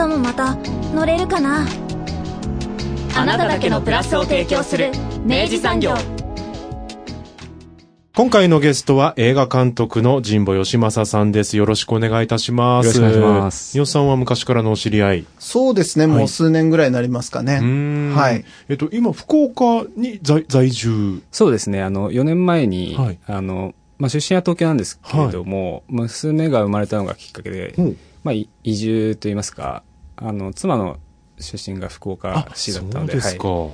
[0.00, 0.56] 明日もまた
[0.94, 1.66] 乗れるかな？
[3.14, 4.92] あなただけのプラスを提供する
[5.26, 5.94] 明治産業
[8.14, 11.58] 今回のゲストは映画監督の神保義正さんです。
[11.58, 12.98] よろしくお願いいたします。
[12.98, 15.26] よろしくお願いします三好さんは昔からのお知り合い。
[15.38, 17.58] そうですね、もう数年ぐらいになりますかね。
[17.60, 18.42] うーんはい。
[18.70, 21.20] えっと、今、福岡に在在住。
[21.30, 27.74] そうですね、あの、4年前に、はいあの、まあ、出身は東京なんですけれども、娘が生まれたのがきっかけで、
[28.24, 29.82] まあ、い移住といいますか、
[30.20, 30.98] あの、妻の
[31.38, 33.48] 出身が福岡市だったので、そうですか。
[33.48, 33.70] はい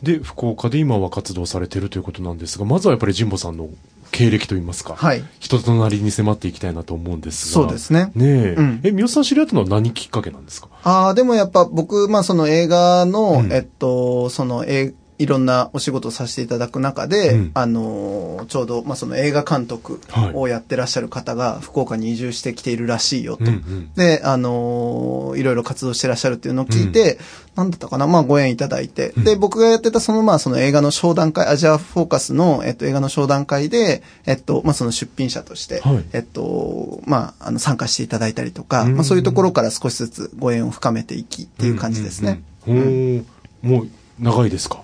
[0.00, 3.68] で、福岡で今は活動されているということなんですが、まずはやっぱり神保さんの
[4.12, 5.24] 経歴といいますか、はい。
[5.40, 7.62] 人となりに迫っていきたいなと思うんですが。
[7.62, 8.12] そうですね。
[8.14, 8.54] ねえ。
[8.56, 10.68] うんえ、三好さん知り合ったのは何きっかけなんですか？
[10.84, 17.50] ああ、でもやっぱ僕、まあその映画の、うんえっと、そのえいろんなお仕事をさせていただく中で、うん。
[17.54, 20.30] あのーちょうど、まあその映画監督はい。
[20.34, 23.44] をやってらっしゃる方が福岡に移住してきているらしいよと。
[23.44, 23.92] うんうん。
[23.94, 27.18] で、あのーいろいろ活動してらっしゃるっていうのを聞いて、
[27.56, 36.04] なんだったかな、まあご縁いただいて、で、僕がやってたそのまあその映画の商談会、アジアフォーカスの、えっと、映画の商談会で、えっと、まあその出品者として、はい。
[36.12, 38.94] えっと、まあ、あの、参加していただいたりとか、うん。
[38.94, 42.40] まあそういうところから少しずつご縁を深めていきっていう感じですね。
[42.68, 43.26] うんうん
[43.62, 43.70] うん。
[43.70, 43.88] もう、
[44.20, 44.82] 長いですか？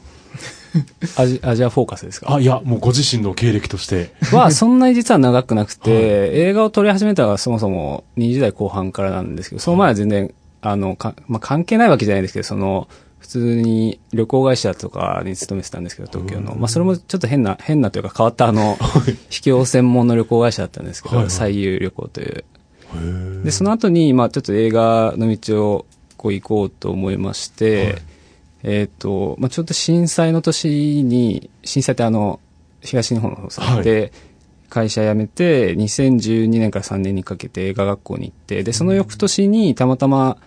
[1.17, 2.35] アジアジアフォーカスですか？
[2.35, 4.13] あ、いや、もうご自身の経歴として。
[4.33, 6.01] は、 そんなに実は長くなくて、はい。
[6.41, 16.57] 映画を撮り始めたのはそもそも20代後半からなんですけど、その前は全然、あの、かまあ、関係ないわけじゃないんですけど、その、普通に旅行会社とかに勤めてたんですけど、東京の。
[16.57, 18.77] まあ、それもちょっと変な、変なというか変わったあの、
[19.31, 22.45] 秘境専門の旅行会社だったんですけど、最優旅行という。
[23.45, 25.87] で、その後に、まあ、ちょっと映画の道を
[26.19, 27.95] こう行こうと思いまして、はい
[28.65, 32.41] えっ、と、まあ、ちょっと震災の年に、震災ってあの、
[32.81, 34.13] 東日本の方で、
[34.71, 40.39] 会社辞めて、2012年から3年にかけて映画学校に行って、で、その翌年にたまたま、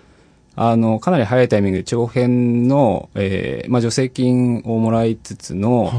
[0.56, 5.94] あの、かなり早いタイミングで長編の、えーまあ、助成金をもらいつつの、はい。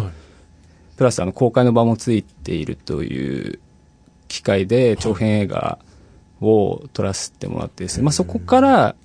[0.99, 3.61] プラスあの公開の場もついているという
[4.27, 5.78] 機会で長編映画
[6.41, 8.97] を撮らせてもらってですね、まあそこから、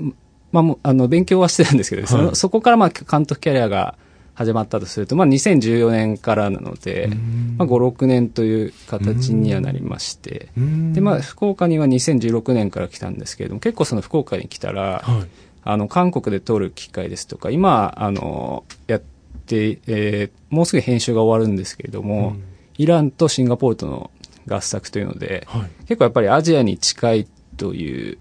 [0.53, 2.35] まああの勉強はしてたんですけど、そのはい。
[2.35, 3.95] そこからまあ監督キャリアが
[4.35, 7.09] 始まったとすると、まあ2014年からなので、
[7.57, 10.93] まあ5、6年という形にはなりまして、うん。
[10.93, 15.27] でまあ福岡には2016年から来たんですけれども、結構その福岡に来たら、はい。
[15.65, 19.01] あの、韓国で撮る機会ですとか、今、あの、やっ
[19.45, 22.43] て、えーもうすぐ編集が終わるんですけれども、うん。
[22.77, 24.11] イランとシンガポールとの
[24.47, 25.69] 合作というので、はい。
[25.87, 27.27] 結構やっぱりアジアに近い
[27.57, 28.17] という、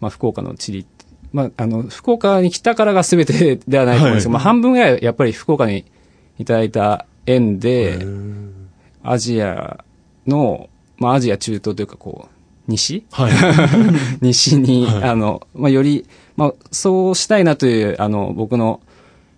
[0.00, 0.86] まあ、福岡の地理、
[1.32, 4.40] まあ、あの、福岡に来たからが全てではないと思うんですけど、はい。
[4.40, 5.84] まあ、半分ぐらいやっぱり福岡に
[6.38, 8.06] いただいた縁で、
[9.02, 9.84] アジア
[10.26, 13.04] の、まあ、アジア中東というか、こう、西？
[13.10, 13.32] はい。
[14.20, 15.04] 西に、はい。
[15.04, 16.06] あの、まあ、より、
[16.36, 18.80] まあ、そうしたいなという、あの、僕の、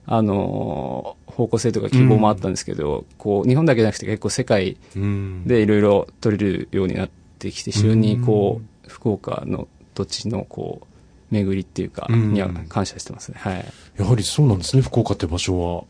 [0.07, 5.45] あの、方向性とか希望もあったんですけど、こう、日本だけじゃなくて結構世界うん。
[5.47, 10.87] でいろいろ取れるようになってきて、非常にこう、福岡の土地のこう、
[11.35, 13.37] 巡りっていうか、うんには感謝してますね。
[13.39, 13.65] はい。
[13.99, 15.85] やはりそうなんですね、福岡って場所は。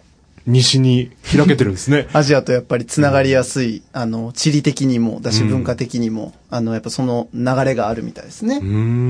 [0.47, 2.07] 西に開けてるんですね。
[2.13, 8.61] アジアとやっぱりつながりやすい、あの、地理的にも、だしうん文化的にも、あの、やっぱその流れがあるみたいですね。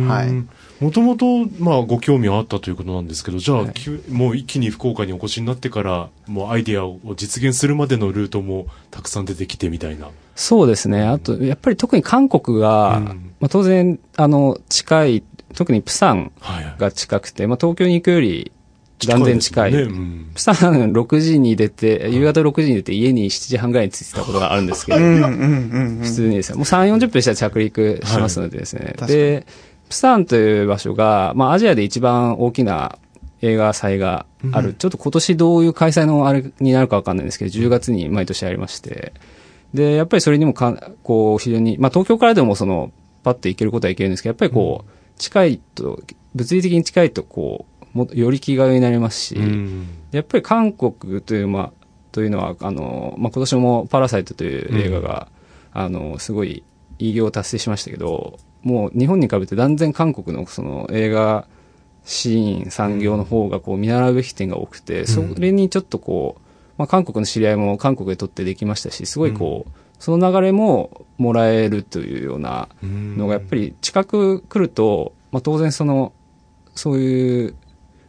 [0.06, 0.44] ははい
[0.80, 10.08] もともと、まあ、ご興味はあったということなんですけど、じゃあ、はいもう一気に福岡にお越しになってから、もうアイディアを実現するまでのルートもたくさん出てきてみたいな。
[10.34, 11.02] そうですね。
[11.02, 13.04] あと、やっぱり特に韓国が、うん
[13.40, 15.22] まあ、当然、あの、近い、
[15.54, 16.74] 特にプサンはいはい。
[16.78, 18.52] が近くて、まあ、東京に行くより
[19.06, 19.72] 断然近い。
[19.72, 26.04] ですよねうんプサン6時に出て、夕方6時に出て家に7時半ぐらいに着いてたことがあるんですけど、うんうんうんうん。
[26.04, 28.94] 普通にですね、もう3、40分したら着陸しますのでですね。
[28.98, 29.46] はいで、
[29.88, 32.98] プサンという場所が、まあアジアで一番大きな
[33.42, 34.70] 映画祭がある。
[34.70, 39.12] うんちょっと今年どういう開催のあれになるかわかんないんですけど、10月に毎年ありまして。
[39.72, 42.92] で、やっぱりそれにもか、こう、非常に、まあ東京からでもその、
[43.24, 46.00] パッと行けることは行けるんですけど、やっぱりこう、近いと、
[46.34, 49.86] 物理的に近いとこう、もより気軽になりますし、うん。
[50.10, 55.28] やっぱり韓国という、まあ、というのは、あの、まあ、今年もパラサイトという映画が、
[55.72, 56.64] あの、すごい
[56.98, 61.46] 偉業を達成しましたけど、もう日本に比べて断然韓国のその映画
[62.04, 66.40] シーン、産業の方がこう見習うべき点が多くて、それにちょっとこう、
[66.76, 69.70] まあ韓国の知り合いも韓国で撮ってできましたし、すごいこう、
[70.04, 76.12] その流れももらえるというようなのがやっぱり近く来ると、まあ当然その、
[76.74, 77.54] そういう、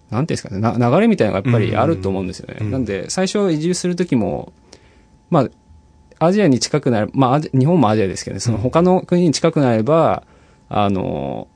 [0.09, 2.69] なんていうんですかね、な流れみたいなのがやっぱりあると思うんですよね。
[2.69, 4.51] なんで、最初移住するときも、
[5.29, 5.47] ま
[6.19, 10.23] あ、アジアに近くなる、まあ日本もアジアですけどね、その他の国に近くなれば、
[10.67, 11.47] あの、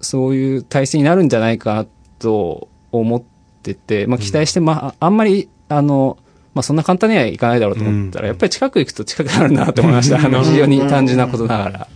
[0.00, 1.86] そういう体制になるんじゃないかな
[2.20, 3.22] と思っ
[3.62, 6.16] てて、まあ期待して、まあ、あんまり、あの、
[6.54, 10.18] まあそんな簡単にはいかないだろうと思ったら、やっぱり近く行くと近くなるなと思いました。
[10.24, 11.88] あの、非常に単純なことながら。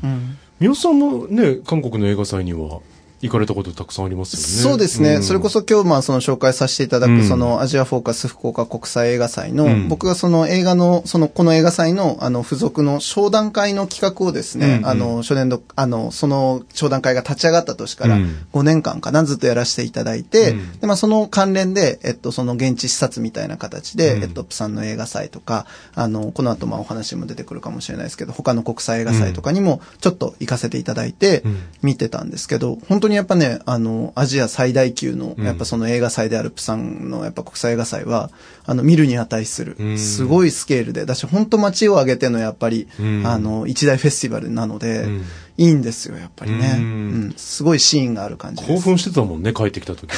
[0.60, 2.80] 三好さんもね、韓国の映画祭には
[3.20, 4.46] 行かれたことたくさんありますよね。
[4.46, 5.16] そうですね。
[5.16, 5.22] ん。
[5.22, 7.28] それこそ今日、まあ、その紹介させていただく、うん。
[7.28, 9.88] そのアジアフォーカス福岡国際映画祭の、うん。
[9.88, 14.86] 僕がその映画の、その、この映画祭の、あの、付属の商談会の企画をですね、うんうん。
[14.86, 18.46] あの、初年度、あの、その商談会が立ち上がった年からうん。
[18.52, 20.78] 5年間かな、ずっとやらせていただいて、うん。
[20.78, 24.22] で、まあ、その関連で、えっと、その現地視察みたいな形で、うん。
[24.22, 25.66] えっと、プサンの映画祭とか、
[25.96, 35.44] あの、この後、まあ、お話も出てくるかもしれないですけど、他の国際映画祭とかにも、ちょっと行かせていただいてうん、見てたんですけど、本当にやっぱね、あの、アジア最大級の、うん。
[35.44, 38.30] やっぱその映画祭であるプサンのやっぱ国際映画祭は、
[38.64, 39.76] あの、見るに値する。
[39.78, 39.84] う。
[39.92, 39.98] ん。
[39.98, 43.26] すごいスケールで、だし本当街を挙げてのやっぱり、うん。
[43.26, 45.24] あの、一大フェスティバルなので、うん
[45.58, 46.76] いいんですよ、やっぱりね。
[46.78, 47.34] ううんん。
[47.36, 48.64] すごいシーンがある感じ。
[48.64, 50.16] 興奮してたもんね、帰ってきた時ね。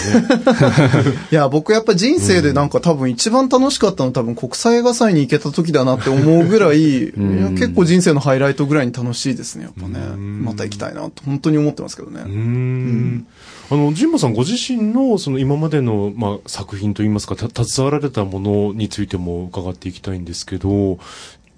[1.33, 9.99] いや、僕やっぱ人生でなんか多分一番楽しかったの多分国際映画祭に行けた時だなって思うぐらい、いや結構人生のハイライトぐらいに楽しいですね、やっぱね。
[9.99, 12.21] うんまた行きたいなと本当に思ってますけどね。
[12.27, 13.27] うーん。
[13.71, 20.99] あの、ジンマさんご自身の、その今までの、まあ、作品といいますか、た携わられたものについても伺っていきたいんですけど、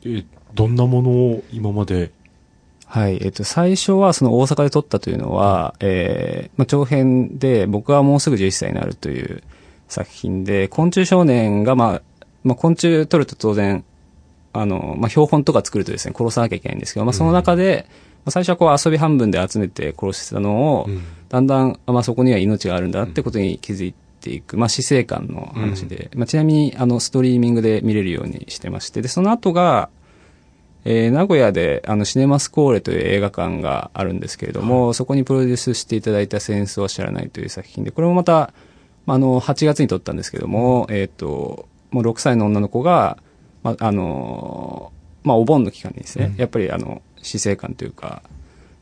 [0.05, 0.25] え、
[0.55, 2.11] どんなものを今まで、
[2.93, 3.19] はい。
[3.23, 9.43] えっと、最初はその大阪で撮ったというのは、えー、まあ、長編で、僕はもうすぐ11歳になるという
[9.89, 13.83] 作品で、昆虫少年が、まあ、まあ、昆虫撮ると当然、
[14.53, 21.03] あの、まあ、標本とか作るとですね、殺さなきゃいけないんですけど、まあ、その中で、まあ、最初はこう遊び半分で集めて殺してたのを、うん。
[21.31, 29.89] だんだん、あまあ、そこには命があるんだってことに気づいていく、まあ、死生観の話で、まあ、ちなみに、あの、ストリーミングで見れるようにしてまして、で、その後が、
[30.85, 38.53] えー名古屋で、あの、シネマスコーレという映画館があるんですけれども、そこにプロデュースしていただいた戦争は知らないという作品で、これもまた、
[39.07, 43.19] まあ、あの、8月に撮ったんですけども、えっ、と、もう6歳の女の子が、
[43.63, 44.93] まあ、あの、
[45.23, 48.23] まあ、お盆の期間にですね、やっぱりあの、死生観というか、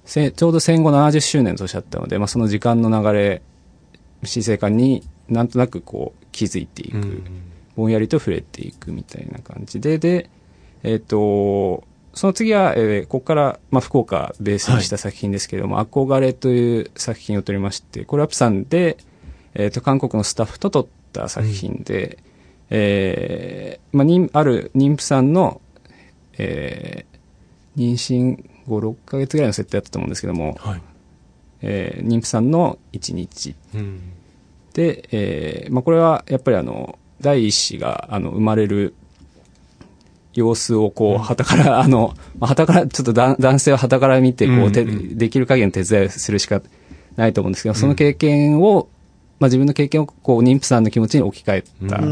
[0.04, 3.42] せちょうど戦後70周年の年だったので、まあ、その時間の流れ、
[4.24, 7.24] 死生観になんとなくこう気づいていく、うん
[7.76, 10.28] ぼんやりと触れていくみたいな感じで、で、
[10.82, 18.96] えっ、と、その次は、えーここから、まあ、福岡ベースにした作品ですけれども、憧れという作品を撮りまして、これはプサンで、
[19.54, 22.18] えっ、と、韓国のスタッフと撮った作品で、
[22.70, 25.60] えーまあ、妊ある妊婦さんの、
[26.38, 27.10] えー
[27.76, 30.82] 妊娠5、6ヶ月ぐらいの設定だったと思うんですけども、はい。
[31.62, 34.00] えー妊婦さんの1日うん。
[34.74, 38.94] で、えーまあ、これはやっぱりあの第一子があの生まれる
[40.34, 46.62] 様子をこう、旗から、 あの、まあ、旗から、ちょっとだ男性は旗から見て、こう、できる限りの手伝いをするしか
[47.16, 48.88] ないと思うんですけど、その経験を、
[49.38, 52.02] まあ、自分の経験を、こう、妊婦さんの気持ちに置き換えた、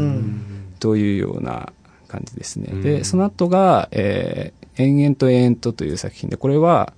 [0.79, 1.71] というような
[2.07, 2.67] 感じですね。
[2.81, 6.93] で、その後が、えー、延々と延々とという作品で、これは、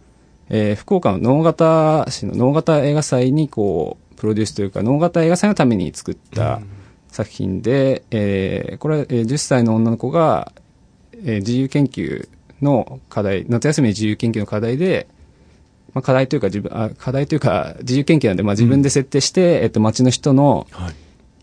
[0.49, 6.61] えー福岡の能形市の能形映画祭に、こう、プロデュースというか、能形映画祭のために作った
[7.09, 10.51] 作品で、えーこれは、えー10歳の女の子が、
[11.23, 12.27] えー自由研究
[12.61, 15.07] の課題、夏休み自由研究の課題で、
[15.93, 20.93] まあ、課題というか自分、あ課題というか自由研究なんで、まあ、自分で設定して、えっと、町の人のはい。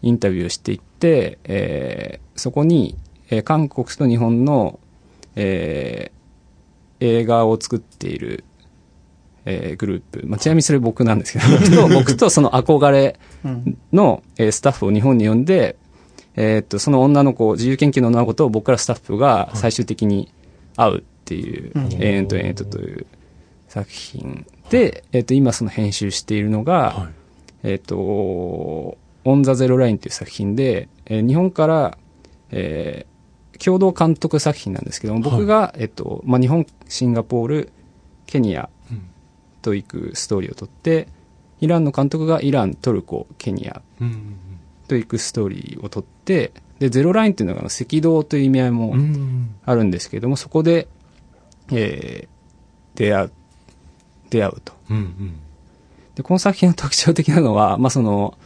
[0.01, 2.97] インタビューをしていって、えーそこに、
[3.31, 4.79] えー韓国と日本の、
[5.35, 6.19] えー
[7.01, 8.45] 映画を作っている、
[9.45, 13.19] えーグループ、まあ、ちなみにそれ僕なんですけど、僕と、僕とその憧れ
[13.93, 15.77] の、えースタッフを日本に呼んで、
[16.41, 20.33] えーっと、その女の子、自由研究の女の子と僕からスタッフが最終的に
[20.77, 23.07] 会うっていう、永遠と永遠とという
[23.67, 27.09] 作品で、えーっと、今その編集しているのが、はい。
[27.65, 31.99] えっ、と、オン・ザ・ゼロ・ラインという作品で、えー日本から、
[32.51, 33.19] えー
[33.59, 37.73] 共同監督作品なんですけども、僕が、えっ、と、まあ、日本、シンガポール、
[38.27, 38.71] ケニア
[39.63, 41.09] と行くストーリーを撮って、
[41.61, 44.37] イランの監督がイラン、トルコ、ケニアうん。
[44.89, 49.55] と行くストーリーを撮って、で、ゼロラインっていうのが赤道という意味合いもうん。
[49.65, 50.89] あるんですけども、そこで、
[51.73, 52.29] えー
[52.95, 53.33] 出会う
[54.31, 54.73] 出会うと。
[54.91, 55.41] うんうん。
[56.17, 58.37] で、この作品の特徴的なのは、まあその、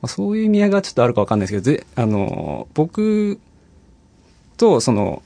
[0.00, 3.38] まあ、そういう意味合いがちょっとあるかわかんないですけど、ぜあの、僕
[4.56, 5.22] とその、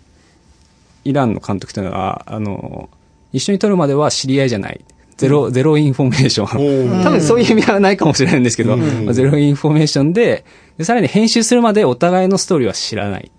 [1.04, 2.90] イランの監督というのは、あの、
[3.32, 4.84] 一緒に撮るまでは知り合いじゃない。
[5.18, 7.00] ゼロ、ゼロインフォメーション。
[7.00, 8.78] お多分そういう意味はないかもしれないんですけど、
[9.12, 10.44] ゼロインフォメーションで
[10.78, 13.30] で、さらに編集するまでお互いのストーリーは知らない。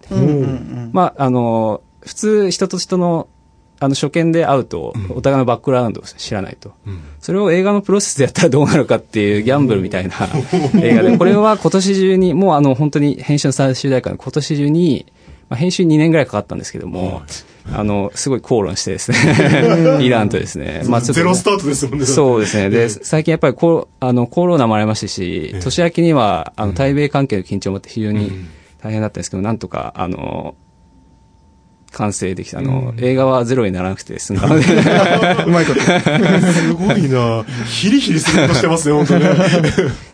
[0.91, 3.29] まあ、あの、普通人と人の、
[3.79, 6.73] あの、初見で会うと、お互いのバックグラウンドを知らないと。
[6.85, 6.99] うん。
[7.21, 10.15] それを映画のプロセスでやったらどうなるかっていうギャンブルみたいな
[10.83, 15.05] 映画で、これは今年中に、もうあの、本当に編集の最終代から今年中に、
[15.47, 17.21] まあ、編集2年ぐらいかかったんですけども、
[17.73, 19.17] あの、すごい口論してですね、
[20.01, 22.05] イランとですね、まあちょっとゼロスタートですもんね。
[22.05, 22.69] そうですね。
[22.69, 28.31] で、最近やっぱりこう、あの、コロナもありましたし、年明けには、あの、対米関係の緊張もあって非常に
[28.81, 30.55] 大変だったんですけど、なんとか、あの、
[31.91, 32.59] 完成できた。
[32.59, 34.65] あの、映画はゼロにならなくて済んだので、
[35.45, 35.79] うまいこと。
[35.81, 37.45] すごいな。
[37.65, 39.29] ヒリヒリすることしてますね、本当ね。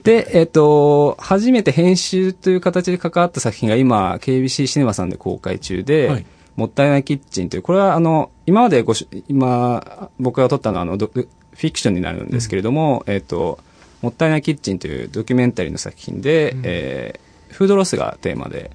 [0.03, 13.59] で、えっ、と、初めて編集という形で関わった作品が今、KBC シネマさんで公開中で、はいもったいないキッチンという、これはあの、今までごし、今、僕が撮ったのはあの、ドフィクションになるんですけれども、えっ、と、
[14.01, 18.71] もったいないキッチンというドキュメンタリーの作品で、えーフードロスがテーマで、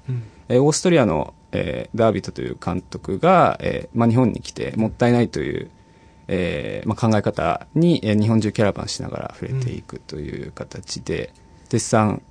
[0.49, 5.69] えーオーストリアの、えーダービットという監督が、えーまあ、日本に来て、もったいないという、
[6.27, 11.31] えーまあ、考え方に、えー日本中キャラバンしながら触れていくという形で、
[11.69, 12.21] 絶賛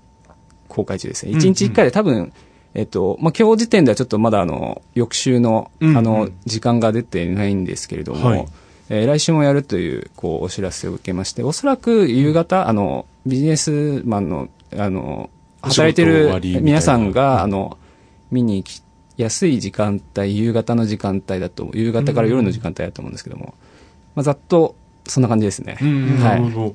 [0.69, 1.33] 公開中ですね。
[1.33, 2.33] 一日一回で多分、
[2.75, 8.47] えっと、まあ、今日時点ではちょっとまだあの、翌週の、うんあのうん、時間が出ていないんですけれども、はい。
[8.89, 15.31] えー来週もやるという、こう、お知らせを受けまして、おそらく夕方、あの、ビジネスマンの、あの、
[15.63, 17.79] 働いてる皆さんが、あの、
[18.33, 18.83] 見に来
[19.17, 23.55] やすい時間帯、夕方の時間帯だと、夕方から夜の時間帯だと思うんですけども、
[24.17, 24.75] まあ、ざっと、
[25.07, 25.79] そんな感じですね。
[25.81, 26.75] うん、はない。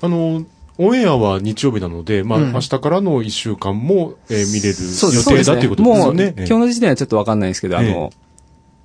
[0.00, 0.44] あの、
[0.78, 6.24] オンエアは日曜日なので、まあ、うん明日からの1週間も、えー見れるそうです予定だということですよね。
[6.24, 8.12] もう、今日の時点はちょっとわかんないですけど、あの、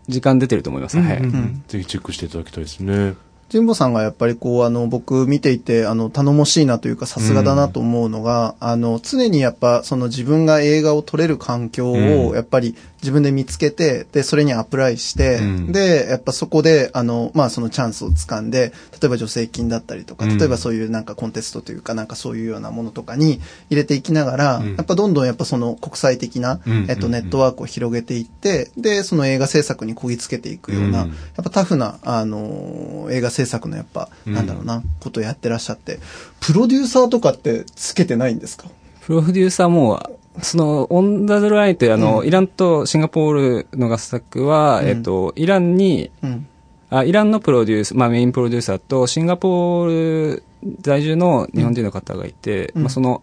[0.08, 1.00] 時間出てると思います。
[1.00, 1.18] はい。
[1.18, 3.16] うんうんぜひチェックしていただきたいですね。
[3.52, 15.72] 神保さんがやっぱりこう、あの、僕見ていて、あの、頼もしいなというか、さすがだなと思うのが、あの、常にやっぱ、その自分が映画を撮れる環境うんを、やっぱり自分で見つけて、で、それにアプライして、うん。
[15.72, 20.38] で、やっぱそこで、あの、まあ、そのチャンスを掴んで、例えば助成金だったりとか、うん。
[20.38, 23.40] 例えばそういうなんかコンテストというか、なんかそういうようなものとかに
[23.70, 24.76] 入れていきながら、うん。
[24.76, 26.86] やっぱどんどんやっぱその国際的な、うん。
[26.90, 31.10] えっと、ネットワークを広げていって、で、その映画制作にこぎつけていくような、うん。
[31.10, 34.34] やっぱタフな、あのー映画制作のやっぱ、うん。
[34.34, 36.00] なんだろうな、ことをやってらっしゃって、
[36.42, 38.68] プロデューサーとかってつけてないんですか？
[39.02, 40.00] プロデューサーも、
[40.42, 44.88] その、オンダードラインというあの、イランとシンガポールの合作は、うん。
[44.88, 46.48] えっと、イランに、うん。
[46.92, 50.44] あイランのプロデュース、まあメインプロデューサーとシンガポール
[50.82, 52.82] 在住の日本人の方がいて、うん。
[52.84, 53.22] まあその、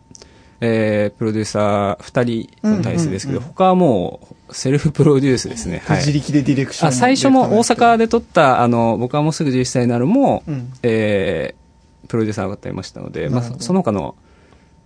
[0.60, 3.44] えープロデューサー二人の体制ですけど、うん。
[3.44, 5.82] うんうん他はもうセルフプロデュースですね。
[5.84, 5.98] はい。
[5.98, 10.72] 自力でディレクションあ最初も大阪で撮った、あの、僕はもうすぐ11歳になるも、うん。
[10.82, 11.66] えー
[12.08, 14.14] プロデューサーがいましたので、まあ、その他の、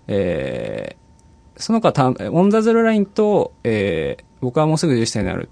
[0.08, 1.09] えー
[1.60, 5.50] その他た、オンダゼロラインと、えー僕はもうすぐ11歳になる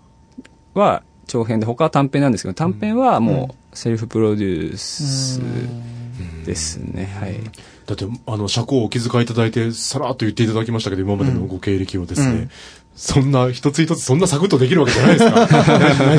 [0.74, 5.40] は長編で、他は短編なんですけど、短編はもうセルフプロデュース
[6.46, 7.04] ですね。
[7.20, 7.34] はい。
[7.86, 12.50] だって、あの、社交をお気遣いいただいて、さらっと言っていただきましたけど、今までのご経歴をですね、うん
[12.98, 15.48] そんな、一つ一つそんなサクッとできるわけじゃないですか。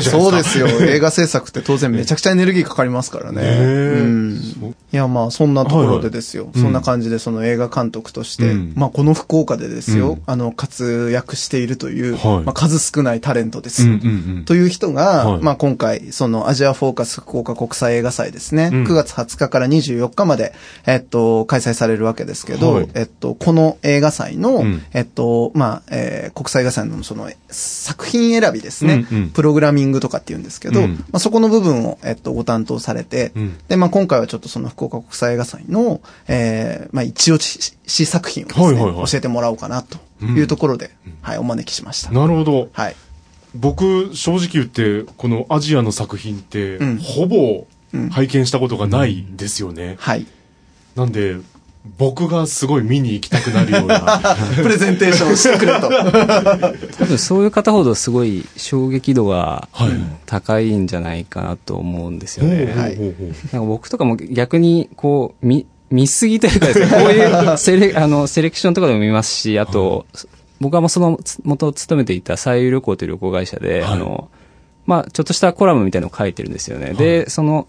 [0.00, 0.66] そうですよ。
[0.66, 3.42] 映画制作って当然めちゃくちゃエネルギーかかりますからね。
[3.42, 4.74] うん。
[4.90, 6.44] いや、まあ、そんなところでですよ。
[6.44, 6.62] はいはい。
[6.62, 8.72] そんな感じで、その映画監督として、うん。
[8.76, 10.22] まあ、この福岡でですよ、うん。
[10.24, 12.44] あの、活躍しているという、はい。
[12.44, 13.86] まあ、数少ないタレントです。
[14.46, 15.42] という人が、はい。
[15.42, 18.84] まあ今回、そのアジアフォーカス福岡国際映画祭ですね、うん。
[18.84, 20.54] 9月20日から24日まで、
[20.86, 22.88] えっと、開催されるわけですけど、はい。
[22.94, 24.82] えっと、この映画祭の、うん。
[24.94, 40.90] えっと、まあ、えー国際映画祭のその作品選びですね、うんうんプログラミングとかって言うんですけど、うんまあそこの部分を、えっと、ご担当されて、うんで、まあ今回はちょっとその福岡国際映画祭の、えー、まあ一応しし作品をね、はいはいはい教えてもらおうかなというところで、
[41.22, 42.10] はい、お招きしました。
[42.10, 42.68] なるほど。
[42.72, 42.96] はい。
[43.54, 49.96] 僕、正直言って、このアジアの作品って、うんほぼうん拝見したことがないんですよね。
[49.98, 50.26] はい。
[50.94, 51.36] なんで、
[51.98, 54.20] 僕がすごい見に行きたくなるような。
[54.62, 55.88] プレゼンテーションしてくれと。
[56.98, 59.90] 多分そういう方ほどすごい衝撃度がはい
[60.26, 62.72] 高いんじゃないかなと思うんですよね。
[62.76, 62.98] はい
[63.52, 70.06] なんか僕とかも逆にこう見見すぎというかですね、こういう セレあのセレクションとかでも見ますし、あと、
[70.60, 74.28] 僕はもうそのつ元勤めていた西遊旅行という旅行会社で、はいあの、
[74.86, 76.94] まあちょっとしたコラムみたいなのを書いてるんですよね。
[76.94, 77.66] で、その、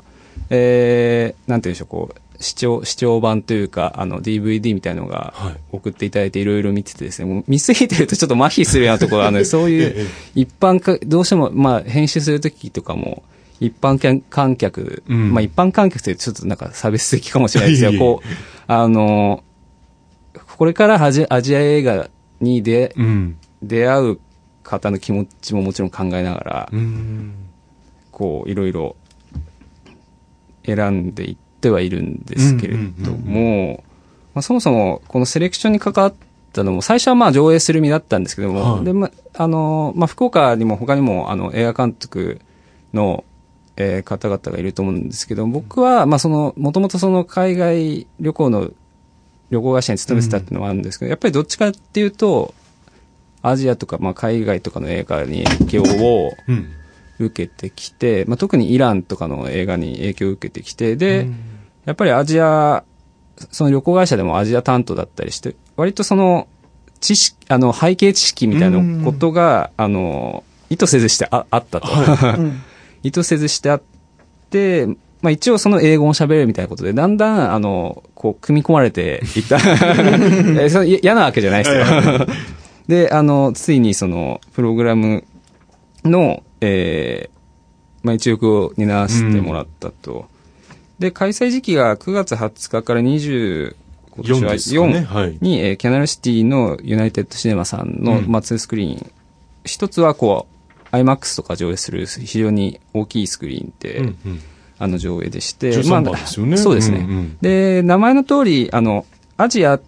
[0.49, 5.59] えー、なんていうんでしょう、こう、視聴、視聴版というか、あの、DVD みたいのがはい。
[5.71, 13.23] 送っていただいていろいろ見ててですね、もう見すぎてるとちょっと麻痺するようなところがあるので、 そういう一般か、どうしても、まあ、編集するときとかも、
[13.61, 15.33] 一般観客、うん。
[15.33, 17.99] まあ一般観客というとちょっとなんか差別的かもしれないですけど、いえいえ。
[17.99, 18.27] こう、
[18.67, 19.43] あの、
[20.57, 23.37] これからアジアジア映画に出、うん。
[23.61, 24.19] 出会う
[24.63, 27.33] 方の気持ちももちろん考えながら、うん。
[28.11, 28.95] こう、いろいろ
[30.65, 33.83] 選んでいってはいるんですけれども、
[34.33, 36.13] まあ、そもそもこのセレクションに関わっ
[36.51, 38.85] たのも、最初はまあ上映する身だったんですけども、はい。
[38.85, 42.41] で、ま、あの、まあ、福岡にも他にもあの映画監督
[42.93, 43.23] の、
[43.77, 48.71] えー方々がいると思うんですけど、僕は、まあ、その、もともとその海外旅行の
[49.49, 52.53] 旅行会社に勤めてたっていうのもあるんですけど、やっぱりどっちかっていうと、
[53.41, 56.73] アジアとか、まあ、海外とかの映画に影響をうん。
[57.25, 61.27] 受けてきて、まあ、特にイランとかの映画に影響を受けてきて、で、
[61.85, 62.83] やっぱりアジア、
[63.51, 66.47] その旅行会社でもアジア担当だったりして、割とその、
[66.99, 71.87] 知識、あの、背景知識みたいなことが、あの、意図せずしてああったと。
[73.03, 73.81] 意図せずしてあっ
[74.51, 74.85] て、
[75.21, 79.57] まあ一応その英語も喋れるみたいなことで、だんだん、あの、こう、組み込まれていった。
[80.85, 82.27] 嫌なわけじゃないですよ。
[82.87, 85.23] で、あの、ついにその、プログラム
[86.03, 87.41] の、えー
[88.03, 90.25] まあ一応を担わせてもらったと。
[91.01, 93.75] で、開催時期が9月20日から20、
[94.11, 94.99] 今年4はですかね。
[94.99, 95.37] 4はい。
[95.41, 99.11] に、えーキャナルシティのユナイテッドシネマさんの、うんまあ、2スクリーン。
[99.65, 100.45] 一つはこ
[100.93, 104.41] う、IMAX とか上映する非常に大きいスクリーンで、うんうん
[104.77, 106.99] あの上映でして、13番ですよねそうですね。
[106.99, 109.05] うんうんで、名前の通り、あの、
[109.37, 109.79] アジア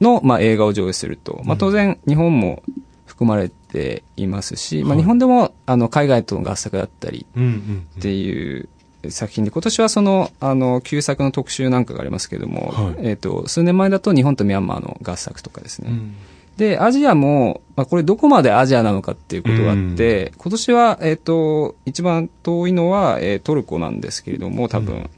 [0.00, 2.62] の、まあ、映画を上映すると、まあ、当然、日本も
[3.04, 8.70] 含まれていますし、まあ、はい日本でも、あの、海外との合作だったりっていう
[9.08, 12.94] 作品で、今年はその、あの、旧作の特集なんかがありますけれども、はい。
[13.08, 15.90] えっ、と、数年前だと日本とミャンマーの合作とかですね。
[15.90, 16.14] うん。
[16.56, 25.08] で、アジアも、まあ、これどこまでアジアなのかっていうことがあって、今年は、えっ、と、一番遠いのは、えートルコなんですけれども、多分、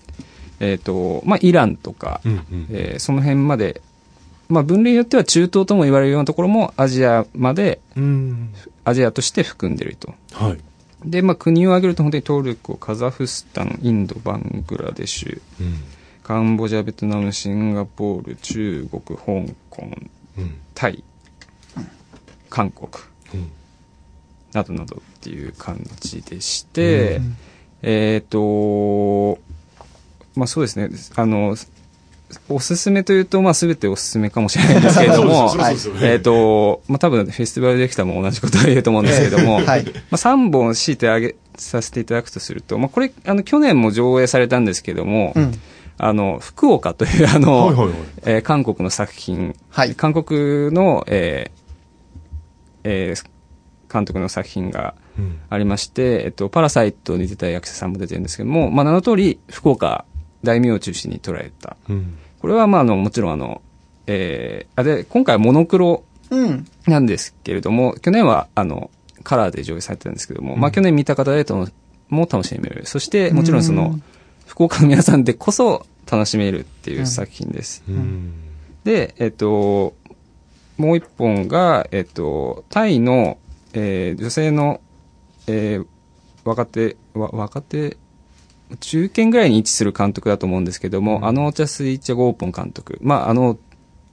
[0.60, 2.66] えっ、と、まあ、イランとか、うんうん。
[2.70, 3.80] えーその辺まで、
[4.50, 8.52] まあ、分類によっては中東とも言われるようなところもアジアまで、うん。
[8.84, 10.12] アジアとして含んでると。
[10.32, 10.58] はい。
[11.04, 15.74] で、まあ、国を挙げると本当にトルコ、カザフスタン、インド、バングラデシュ、うん。
[16.22, 19.82] カンボジア、ベトナム、シンガポール、中国、香港、
[20.38, 20.54] うん。
[20.74, 21.02] タイ、
[22.48, 22.88] 韓国、
[23.34, 23.50] うん。
[24.52, 27.20] などなどっていう感じでして、
[27.82, 29.38] えっ、と、
[30.34, 31.56] まあそうですね、あの、
[32.48, 35.54] おすすめというと、まあ全ておすすめかもしれないんですけれども、
[36.02, 39.64] えっ、と、まあ多分フェスティバルディレクターも同じことを言うと思うんですけれども、はい。
[39.64, 39.70] ま
[40.12, 45.52] あ、3本強いてあげさせていただくとすると、まあ、これ、あの、去年も上映されたんですけども、うん。
[45.98, 47.96] あの、福岡という、あの、はいはいはい。
[48.24, 49.94] えー韓国の作品、はい。
[49.94, 51.60] 韓国の、えー
[52.84, 53.30] えー
[53.92, 55.38] 監督の作品がうん。
[55.50, 60.04] ありまして、えっと、パラサイトに出た役者さんも出てるんですけども、まあ、名の通り、福岡、
[60.42, 61.76] 大名を中心に捉えた。
[61.88, 63.60] うんこれは、まあ、あの、もちろん、あの、
[64.06, 66.66] えーあ、で、今回はモノクロうん。
[66.86, 68.90] なんですけれども、去年は、あの、
[69.24, 71.68] カラーで上映されてたんですけども、まあ去年見た方でと
[72.08, 72.86] も楽しめる。
[72.86, 73.98] そして、もちろんその、
[74.46, 77.82] 福岡の皆さんでこそ楽しめるっていう作品です。
[77.88, 78.32] うん
[78.84, 79.94] で、えっと、
[80.78, 83.36] もう一本が、えっと、タイの、
[83.74, 84.80] えー女性の、
[85.46, 85.86] えー
[86.42, 87.98] 若手、わ若手、
[88.78, 92.98] 中堅ぐらいに位置する監督だと思うんですけども、あのお茶スイッチャゴーポン監督。
[93.02, 93.58] まあ、あの、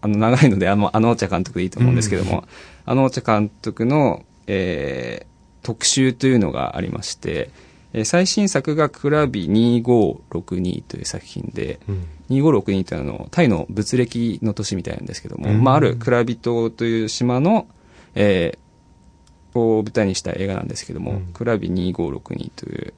[0.02, 2.46] あの、長いので、あの、あのお茶監督でいいと思うんですけども、
[2.86, 7.50] あのお茶監督の、えー特集というのがありまして、
[7.92, 12.08] えー最新作がクラビ2562という作品で、うん。
[12.30, 15.64] 2562というのはタイの仏暦の年みたいなんですけども、うん。
[15.64, 17.68] まあ、あるクラビ島という島の、
[18.16, 18.68] えー
[19.60, 21.26] を舞台にした映画なんですけども、うん。
[21.34, 22.94] クラビ2562という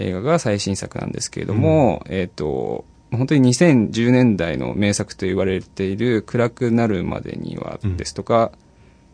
[0.00, 8.52] 映画が最新作なんですけれども、えっ、と、本当に2010年代の名作と言われている暗くなるまでにはですとか、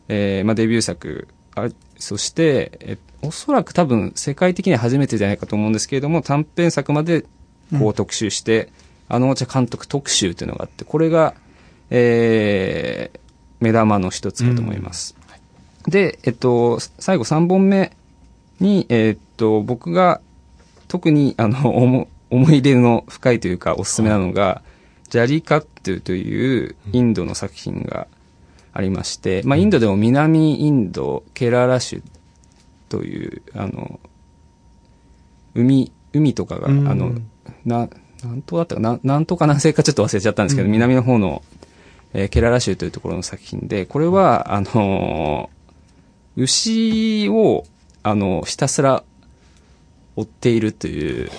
[0.09, 1.69] えーまあ、デビュー作、あ
[1.99, 7.25] そして、えおそらく多分世界的には初めてじゃないかと思うんですけれども、短編作まで
[7.79, 8.71] こう特集して、
[9.09, 11.35] あのお茶監督特集というのがあって、これが、
[11.91, 13.21] えー
[13.61, 15.17] 目玉の一つかと思います。
[15.87, 17.93] で、えっと、最後3本目
[18.61, 20.21] に、えっと、僕が
[20.97, 24.63] 特に、あの、 思思い入れの深いというか、おすすめなのが、
[25.11, 28.09] ジャリカットゥというインドの作品が
[28.73, 32.03] ありまして、まあ、インドでも南インド、ケララ州
[32.89, 34.01] という、あの、
[35.55, 36.89] 海、海とかが、うん。
[36.89, 37.13] あの、
[37.65, 37.89] な、
[38.25, 41.43] なんとだったかな、なんとか何世かちょっと忘れちゃったんですけど、南の方の、
[42.15, 45.57] えーケララ州というところの作品で、これは、あのー
[46.39, 47.65] 牛を、
[48.03, 49.05] あの、ひたすら
[50.17, 51.31] 追っているという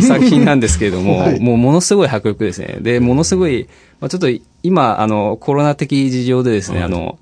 [0.00, 2.78] 作品なんですけれども、はいもうものすごい迫力ですね。
[2.80, 3.68] で、ものすごい、
[4.00, 4.28] まあ、ちょっと
[4.62, 7.18] 今、あの、コロナ的事情でですね、はいあの、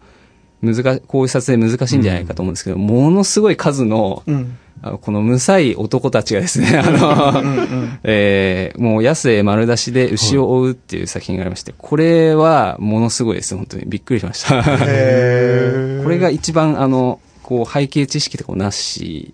[0.62, 4.58] 難かこういう撮影難しいんじゃないかと思うんですけど、ものすごい数の、うん。
[4.82, 7.42] あのこのむさい男たちがですね、あの、
[8.04, 13.84] えーもう野生丸出しで牛を追うっていう作品がありまして、これはものすごいです、本当に。
[13.86, 14.62] びっくりしました。
[14.86, 19.32] へ これが一番、あの、こう、背景知識とかもなし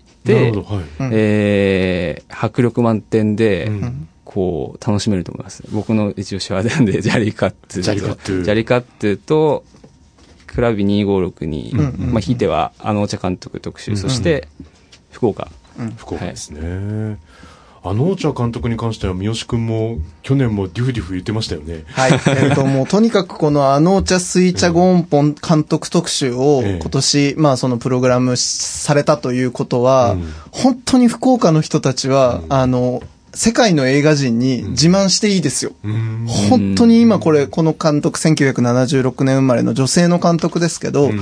[0.63, 0.85] はい。
[1.01, 5.63] うんえー迫力満点で、うんこう、楽しめると思います。
[5.73, 9.65] 僕の一押しはなんで、 ジャリカットゥジャリカットゥジャリカットゥと、
[10.47, 14.49] クラビ256に、うんうんまあ、ひいては、あのお茶監督特集、そして、
[15.11, 15.51] 福岡。
[15.99, 17.19] 福岡ですね。
[17.85, 21.83] あのお茶監督に関しては、三好くんも、去年もデュフデュフ言ってましたよね。
[21.89, 22.13] はい。
[22.29, 26.79] えっ、と、もうとにかくこのあのお茶スイ茶ゴンポン監督特集をええ。
[26.81, 30.33] 今年、まあそのプログラムされたということは、うん。
[30.53, 33.03] 本当に福岡の人たちは、あの、
[33.35, 35.73] 世界の映画人に自慢していいですよ。
[35.83, 36.27] うん。
[36.51, 41.21] 本当に今これ、この監督、1976年生まれの女性の監督ですけど、うん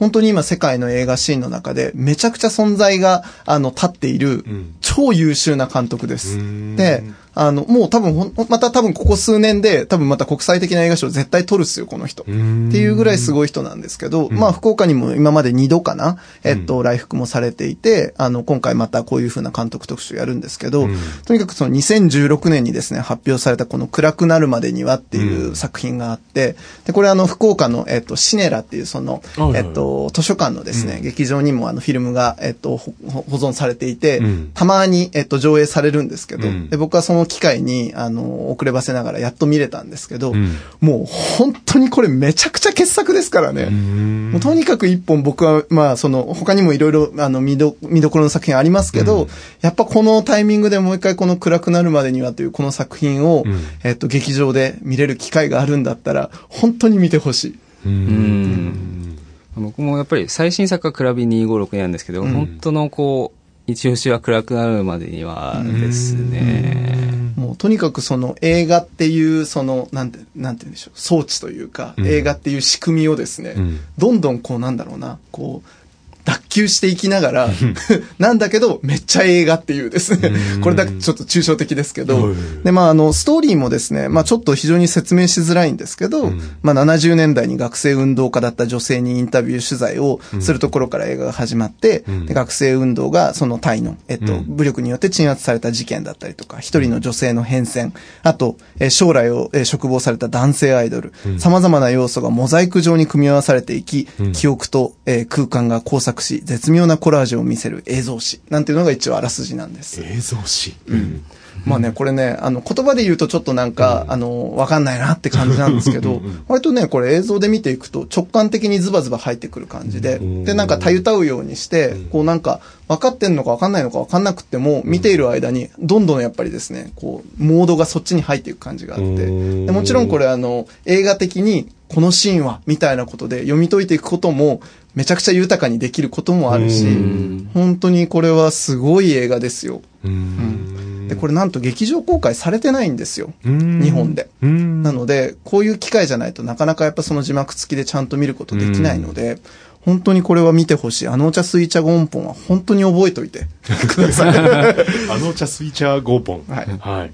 [0.00, 6.38] 本当に今世界の映画シーンの中でめちゃくちゃ存在が、あの、立っているん、超優秀な監督です。
[6.38, 12.22] うんで、あの、もう多分また多分ここ数年で、多分また国際的な映画賞絶対取るっすよ、この人。
[12.22, 20.96] ってんいうぐらいすごい人なんですけど、まあ福岡にも今まで2度かな、えっと、来福もされていて、あの、今回またこういう風な監督特集やるんですけど、うん。
[21.24, 29.22] とにかくその2016年にですね、発表されたこの暗くなるまでにはっていう作品があって、で、これあの、福岡の、えっと、シネラっていうその
[29.54, 32.92] えっと、図書館のですね、劇場にもあの、フィルムが、えっと、保
[33.30, 34.50] 存されていて、うん。
[34.54, 36.68] たまに、えっと、上映されるんですけど、うん。
[36.68, 40.56] で、僕はその機会に、あの、遅ればせながらやっと見れたんですけど、ん。
[40.80, 43.66] もう本当にこれめちゃくちゃ傑作ですからね。
[43.66, 44.32] ん。
[44.32, 49.28] もうとにかく一本僕は、まあ、その、他にもいろいろ、あの、見ど、見どころの作品ありますけど、
[49.60, 53.54] やっぱこのタイミングでもう一回この暗くなるまでにはというこの作品を、ん。
[53.84, 57.58] えっと、劇場で見れる機会があるんだったら、本当に見てほしい。
[57.86, 59.18] うん。
[59.56, 63.40] 僕もやっぱり最新作はクラビ256なんですけど、本当のこう、
[63.70, 67.09] 一押しは暗くなるまでにはですね。
[67.56, 72.06] とにかくその映画っていうそのなんてなんて言うんでしょう装置というか、うん。
[72.06, 73.80] 映画っていう仕組みをですね、うん。
[73.98, 75.79] どんどんこうなんだろうなこう
[76.24, 77.48] 脱臼していきながら
[78.18, 80.32] なんだけどめっちゃ映画っていうですね。
[80.56, 80.60] うん。
[80.60, 82.26] これだけちょっと抽象的ですけど。
[82.26, 86.40] うんでまああのストーリーもですねまあちょっと非常に説明しづらいんですけど、うん。
[86.62, 92.26] まあ70年代に学生運動家だった女性にインタビュー取材をするところから映画が始まって、うん。
[92.26, 94.44] で学生運動がそのタイの、えっと、うん。
[94.56, 104.32] 武力によって鎮圧された事件だったりとか、一人の女性の変遷、あと、えー将来を、えー嘱望された男性アイドル、様々な要素がモザイク状に組み合わされていき、うん。
[104.32, 110.02] 記憶と、えー空間が交錯し、絶妙なコラージュを見せる映像誌、なんていうのが一応あらすじなんです。
[110.02, 110.74] 映像誌。
[110.86, 111.24] うん。
[111.64, 120.44] まあね、これね、あの、言葉で言うとちょっとなんか、あの、わかんないなって感じなんですけど、割とね、これ映像で見ていくと直感的にズバズバ入ってくる感じで、ん。
[120.44, 129.66] で、なんかたゆたうようにして、こうなんか、分かってんのか分かんないのか分かんなくっても、見ている間に、どんどんやっぱりですね、こう、モードがそっちに入っていく感じがあって、うん。
[129.66, 134.60] でもちろんこれあの、映画的に、このシーンは、みたいなことで読み解いていくことも、
[134.94, 139.82] めちゃくちゃ豊かにできることもあるしうん、本当にこれはすごい映画ですよ。
[140.04, 143.32] うんで、これなんと劇場公開されてないんですよ。
[143.44, 144.28] うん日本で。
[144.42, 149.38] うんなので、こういう機会じゃないとなかなかやっぱその字幕付きでちゃんと見ることできないので、
[149.84, 151.08] 本当にこれは見てほしい。
[151.08, 153.46] あのお茶スイ茶ゴンポンは本当に覚えといて
[153.88, 154.30] ください。
[155.10, 156.42] あの茶スイチャーゴーポン。
[156.48, 157.12] はいはい。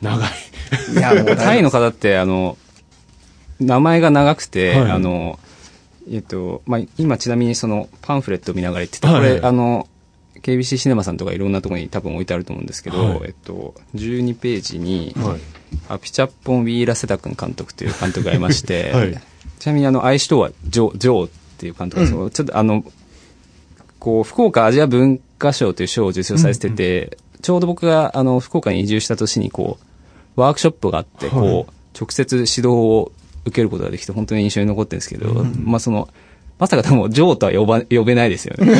[0.00, 0.28] 長い。
[0.92, 2.56] いや、もうタイの方って、あの、
[3.60, 5.38] 名前が長くて、はいあの、
[6.10, 9.16] えっと、まあ、今ちなみにそのパンフレットを見ながら言ってて、はい。
[9.16, 9.88] これ、あの、
[10.42, 13.20] KBC シネマさんとかいろんなところに多分置いてあると思うんですけど、はい。
[13.24, 15.40] えっと、12ページに、はい。
[15.88, 19.20] アピチャッポン・ウィーラセタ君監督という監督がいまして、 はい。
[19.58, 22.84] ちなみにあの、愛しとはジョー、ジョーっていう監督が、そうちょっとあの、
[23.98, 29.78] こう、福岡アジア文化賞という賞を受賞されてて、ちょうど僕があの、福岡に移住した年にこ
[30.36, 33.12] う、ワークショップがあって、こう、直接指導を
[33.48, 36.08] 受けることができて、本当に印象に残ってるんですけど、まあその、
[36.58, 38.72] まさかでも、ジョーとは呼ば、呼べないですよね。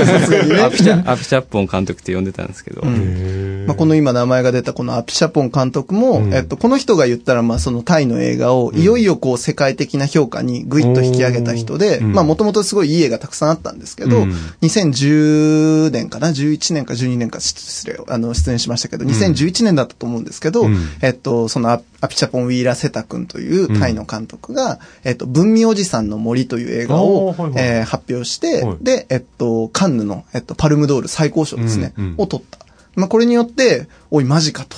[0.61, 2.83] アピチャ、アピチャッポン監督って呼んでたんですけど。
[2.85, 14.25] まあ、この今名前が出たこのアピシャポン監督も、えっと、この人が言ったら、まあ、そのタイの映画を、いよいよこう、世界的な評価にぐいっと引き上げた人で、まあ、もともとすごいいい映画たくさんあったんですけど、
[14.63, 20.67] 2010年かな ?11 年か12年か、失礼、あの、出演しましたけど、2011年だったと思うんですけど、
[21.01, 27.49] えっと、そのアピチャポン・ウィーラ・セタ君というタイの監督が、えっと、文明おじさんの森という映画を、えー、
[27.85, 32.59] 発表して、で、えっと、カンヌの、えっと、パルムドール最高賞ですね、を取った。
[32.99, 34.77] まあ、これによって、おい、マジかと、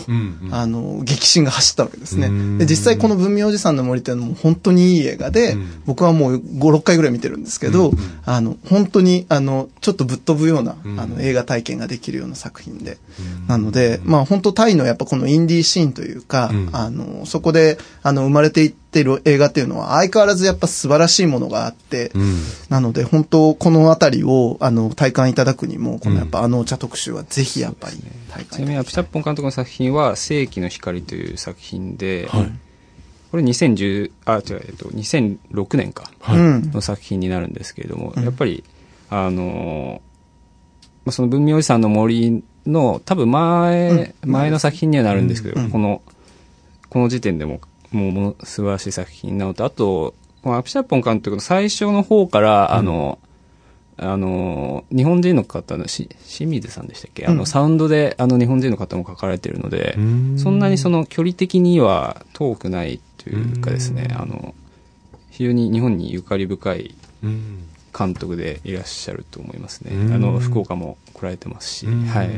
[0.50, 2.58] あの、激震が走ったわけですね。
[2.58, 7.92] で、実際この文明おじさんの森っていうのも本当にいい映画で、僕はもう5、6回ぐらい見てるんですけど、
[8.26, 12.98] あの、本当に、あの、ちょっとぶっ飛ぶような、あの、映画体験ができるような作品で。
[13.48, 22.12] なので、まあ、本当タイのやっぱこのインディーシーンというか、あの、そこで、あの、生まれていってる映画っていうのは相変わらずやっぱ素晴らしいものがあって、
[22.68, 27.96] なので本当このあたりを、あの、体感いただくにも、このやっぱあのお茶特集はぜひやっぱり
[28.28, 32.28] 体感ちなみにアピチャッポン監督の作品は「世紀の光」という作品で、
[33.30, 36.70] これ2010あ違う、えっと、2006年か、うん。
[36.72, 38.64] の作品になるんですけれども、やっぱり
[39.08, 40.02] あの
[41.04, 46.02] まあその文明おじさんの森の多分前、前の作品にはなるんですけど、この
[46.88, 47.60] この時点でも
[47.92, 53.18] もう素晴らしい作品なのとあとこのアピチャッポン監督の最初の方から、あの
[53.98, 59.98] あの日本人の方のし清水さんでしたっけ、あのサウンドであの日本人の方も書かれてるので、
[60.38, 64.54] そんなにその距離的には遠くないというかですね、あの
[65.30, 66.94] 非常に日本にゆかり深い
[67.96, 70.14] 監督でいらっしゃると思いますね。
[70.14, 72.30] あの福岡も来られてますし、はい。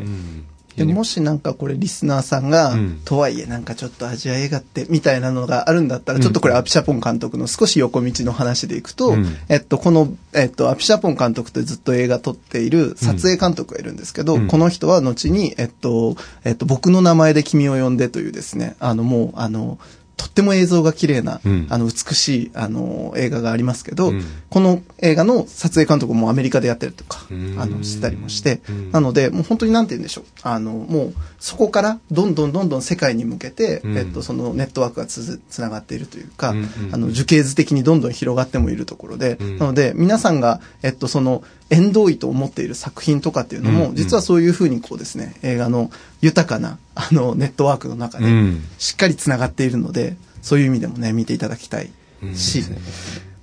[0.76, 3.00] でもしなんかこれリスナーさんが、ん。
[3.04, 9.26] とはいえなんかちょっとアジア映画ってみたいなのがあるんだったら、ちょっとこれアピシャポン監督の少し横道の話でいくと、うん。
[9.48, 14.48] えっと、この、えっと、アピシャポン監督ってずっと映画撮っている撮影監督がいるんですけど、うん。
[14.48, 19.78] この人は後に、えっと、えっと、僕の名前で君を呼んでというですね、あのもう、あの、
[20.22, 21.66] とっても映像が綺麗な、うん。
[21.68, 24.22] あの、美しい、あの、映画がありますけど、うん。
[24.50, 27.56] この映画の撮影監督もアメリカでやってるとか、うん。
[27.58, 30.24] あの、したりもしてうん、なので、もう本当になんて言うんでしょう。
[30.42, 33.98] あの、もう、そこから、どんどんどんどん世界に向けて、うん。
[33.98, 36.54] えっと、そのネットワークがつづつながっているというか、
[36.92, 39.58] あの、樹形図的にどんどん広がってもいるところで、うん。
[39.58, 51.90] なので、皆さんが、えっと、その、縁遠いと思っている作品とかっていうのも、うんうん実はそういうふうにこうですね、映画の豊かな、あの、ネットワークの中でうん、しっかりつながっているので、そういう意味でもね、見ていただきたい
[52.35, 52.62] し、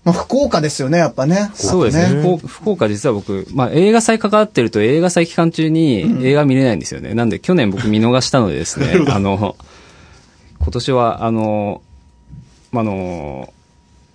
[0.04, 1.52] まあ、福岡ですよね、やっぱね。
[1.54, 2.22] そうですね。
[2.22, 7.14] 福岡福岡実は僕、まあ映画祭関わってると映画祭期間中に映画見れないんですよね。
[7.14, 9.56] なんで去年僕見逃したのでですね、 あの、
[10.60, 11.82] 今年はあの、
[12.72, 13.54] まああの、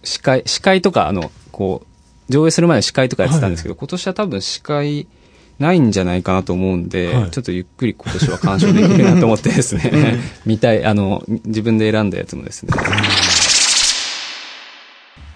[0.02, 1.86] 司会、司会とか、あの、こう、
[2.28, 5.06] 上映する前の司会とかやってたんですけど、今年は多分司会
[5.58, 7.30] ないんじゃないかなと思うんで、はい。
[7.30, 12.72] ちょっとゆっくり今年は鑑賞できるなと思ってですね、見たい、あの、自分で選んだやつもですね、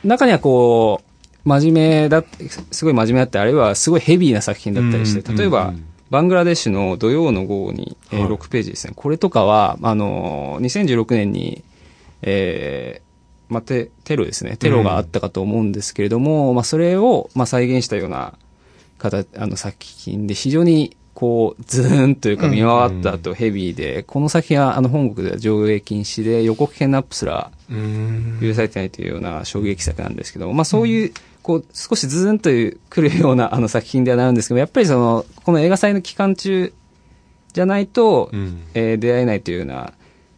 [0.04, 1.00] 中にはこ
[1.44, 2.24] う、真面目だ、
[2.70, 8.94] すごい真面目だったり、あるいはすごいヘビーな作品だったりして、うん例えば、うんバングラデシュの土曜の午後に、えーはい6ページですね。
[8.96, 11.62] これとかは、あの、2016年に、
[12.22, 13.07] えー
[13.48, 14.56] まあ、テテロですね。
[14.56, 18.34] テロがあったかと思うんですけれども、まあ、それを、まあ、再現したような
[18.98, 28.38] 形、あの作品で、非常に、こう、ズーンというか見回った後ヘビーで、この作品は、あの、本国では上映禁止で、予告編のアップすら、うん。
[28.40, 36.72] 許されてないというような衝撃作なんですけど、まあそういう、こう、少しズーンという来るようなあの作品ではなるんですけど、やっぱりその、この映画祭の期間中
[37.52, 38.62] じゃないと、うん。
[38.74, 39.92] えー出会えないというような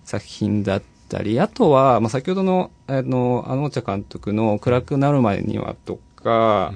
[0.06, 6.72] 作品だったり、あとは、まあ先ほどの、あの、あのお茶監督の暗くなるまでにはとか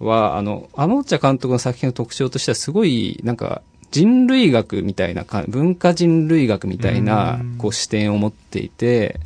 [0.00, 9.20] は、あの、あのお茶監督の作品の特徴としてはすごい、なんか、人類学みたいなか、文化人類学みたいなうん、こう視点を持っていて、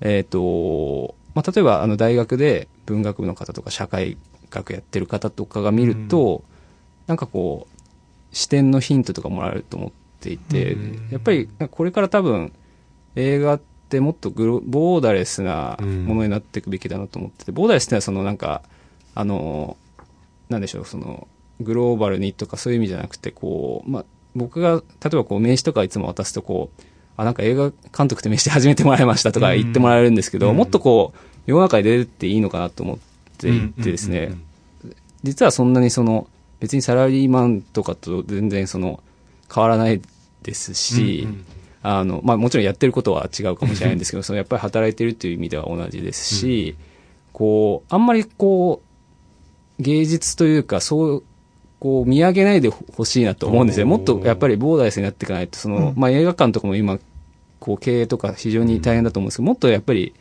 [0.00, 4.18] えっ、と、まあ、例えば、あの、大学で文学部の方とか社会
[4.50, 6.44] 学やってる方とかが見ると、
[7.06, 11.08] なんかこう、視点のヒントとかもらえると思っていて、うん。
[11.10, 12.52] やっぱり、これから多分、
[13.16, 18.62] 映画ってもっとグロボーダレスなものになっていくべきだなと思ってて、ボーダレスってのはそのなんか、
[19.14, 19.76] あの、
[20.48, 21.26] なんでしょう、その、
[21.60, 24.04] グローバルにとかそういう意味じゃなくて、こう、まあ、
[24.36, 26.82] 僕が、例えばこう、名刺とかいつも渡すとこう、
[27.16, 30.56] あ、なんか映画監督って名刺始めてもらいましたとか言ってもらえるんですけど、うん。
[30.56, 32.98] もっとこう、世の中に出ていいのかなと思っ
[33.38, 34.34] ていてですね、
[35.24, 36.28] 実はそんなにその、
[36.60, 39.02] 別にサラリーマンとかと全然その、
[39.52, 40.00] 変わらない
[40.42, 41.44] ですし、うんうん
[41.88, 46.76] あの、まあもちろんやってることは違うかもしれないんですけど、 そのやっぱり働いてるっていう意味では同じですし、
[47.32, 48.82] こう、あんまりこ
[49.78, 51.24] う、芸術というか、そう、
[51.80, 53.86] こう見上げないでほしいなと思うんですよ。
[53.86, 56.98] もっとやっぱりボーダレスになっていかないと、その、まあ映画館とかも今、
[57.60, 60.12] こう経営とか非常に大変だと思うんですけど、もっとやっぱり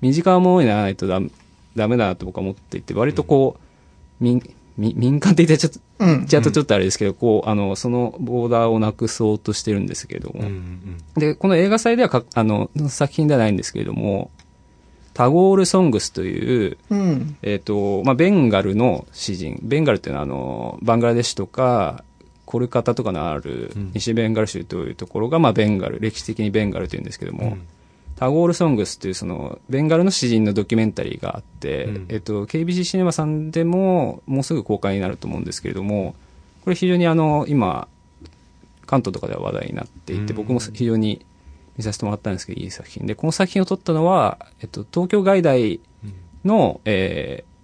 [0.00, 1.30] 身近なものにならないとダメ
[1.74, 4.42] ダメだなと僕は思っていて、割とこう、民
[4.76, 6.26] 民民間って言っちょっと、うん。
[6.26, 14.30] ちゃうとちょっとあれですけど、こう、あの、そのボーダーをなくそうとしてるんですけれども、うんうんで、この映画祭ではか、あの、作品ではないんですけれども、
[15.14, 17.36] タゴール・ソングスという、うん。
[17.42, 19.58] えっ、と、まあ、ベンガルの詩人。
[19.62, 22.04] ベンガルっていうのは、あの、バングラデシュとか、
[22.44, 23.90] コルカタとかのあるうん。
[23.94, 27.66] 西ベンガル州というところが、まあ、ベンガル、歴史的にベンガルというんですけども、うん
[28.16, 32.06] タゴール・ソングスっていうその、ベンガルの詩人のドキュメンタリーがあって、うん。
[32.08, 36.14] えっと、KBC シネマさんでも、もうすぐ公開になると思うんですけれども、
[36.64, 37.88] これ非常にあの、今、
[38.86, 40.36] 関東とかでは話題になっていて、うん。
[40.36, 41.26] 僕も非常に
[41.76, 45.80] 見させてもらったんですけど、いい作品で、この作品を撮ったのは、えっと、東京外大
[46.44, 47.56] の、えー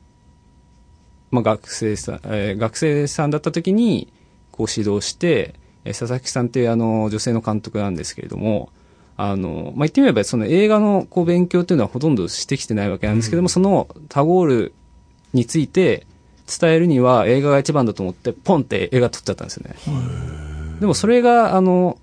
[1.32, 4.12] まあ、学生さん、えー学生さんだった時に、
[4.50, 8.70] こう指導して、えー佐々木さんっていうあの、女性の監督なんですけれども、
[9.16, 14.75] あの、まあ、言ってみれば、その映画のこう勉強っていうのはほとんどしてきてないわけなんですけども、そのタゴール
[15.33, 16.07] について
[16.46, 19.77] 伝えるには映画が一番だと思って、ポンって映画撮っちゃったんですよね。
[20.81, 21.98] でもそれが、あの、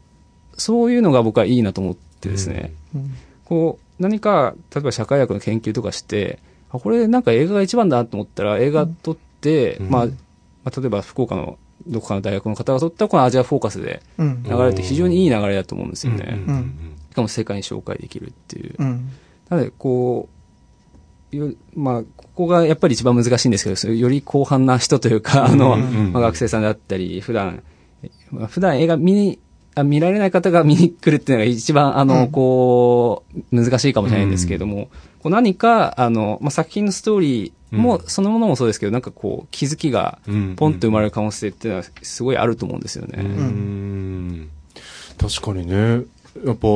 [0.57, 2.73] そういうのが僕はいいなと思ってですね、
[3.45, 6.39] こう、何か、例えば社会学の研究とかして、
[6.71, 9.89] あ、これなんか映画が一番だなと思ったら、映画撮って、うん。
[9.89, 10.13] まあ、ま
[10.65, 14.43] あ、例えば福岡のどこかの大学の方が撮ったこのアジアフォーカスでうん。
[14.43, 16.37] 流れて非常にいい流れだと思うんですよね。
[17.19, 18.75] かも世界に紹介できるっていう。
[18.77, 19.09] うん。
[19.49, 20.29] なので、こ
[21.31, 27.63] う、よまあ、ここがやっぱり一番難しいんですけど、より広範な人というか、あの、うんうんうんまあ、学生さんだったり、普段、
[28.31, 29.39] まあ、普段映画見に、
[29.75, 34.89] あ見られない方が 見に来るっていうのが一番、あの、うんこう、難しいかもしれないんですけれども、
[35.21, 43.21] こう何か、あの、まあ、作品のストーリーも、うんそのものもそうですけど、なんかこう、気づきが、うんポンと生まれる可能性っていうのは、すごいあると思うんですよね。
[43.21, 44.49] うん
[45.17, 46.03] 確かにね。
[46.45, 46.67] やっぱ、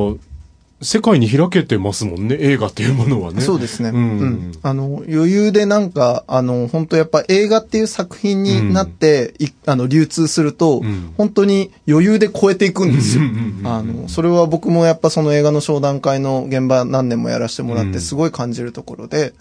[0.84, 3.42] 世界に開けてますもんね、映画っていうものはね。
[3.42, 3.90] そうですね。
[3.90, 4.02] ううん
[4.50, 4.52] ん。
[4.62, 13.62] あの、余裕でなんか、あの、本当やっぱ映画っていう作品になって、いあの、流通すると、うん本当に余裕で超えていくんですようんうんうんう。
[13.64, 19.34] んあの、それは僕もやっぱその映画の商談会の現場何年もやらせてもらっうんてすごい感じるところで、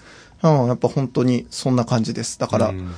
[0.43, 2.39] うん、やっぱ本当にそんな感じです。
[2.39, 2.93] だから、うん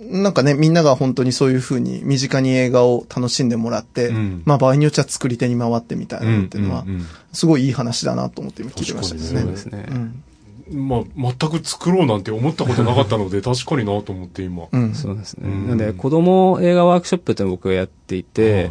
[0.00, 9.40] なんかね、みんなが本当にそういう風に身近に映画を楽しんでもらって、うんまあ場合によっちゃ作り手に回ってみたいなのっていうのはうんうんうん、すごいいい話だなと思って今聞いてましたですね。
[9.40, 9.86] そうですね。
[9.88, 10.88] うん。
[10.88, 14.64] まあ、全く作ろうなんて思ったことなかったので、 確かになと思って今。
[14.70, 14.94] うん。
[14.94, 15.48] そうですね。
[15.48, 18.70] うんなので、子供映画ワークショップっていうのを僕がやっていて、は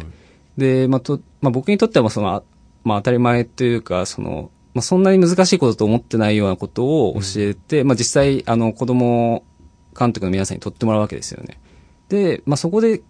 [0.56, 2.42] で、まあ、と、まあ、僕にとってはその、あ
[2.84, 9.44] まあ、当たり前というか、その、まあ、そんなに難しいことと思ってないようなことを教えて、まあ、実際、あの、子供
[9.98, 11.58] 監督の皆さんに撮ってもらうわけですよね。
[12.08, 13.02] で、まあ、そこで、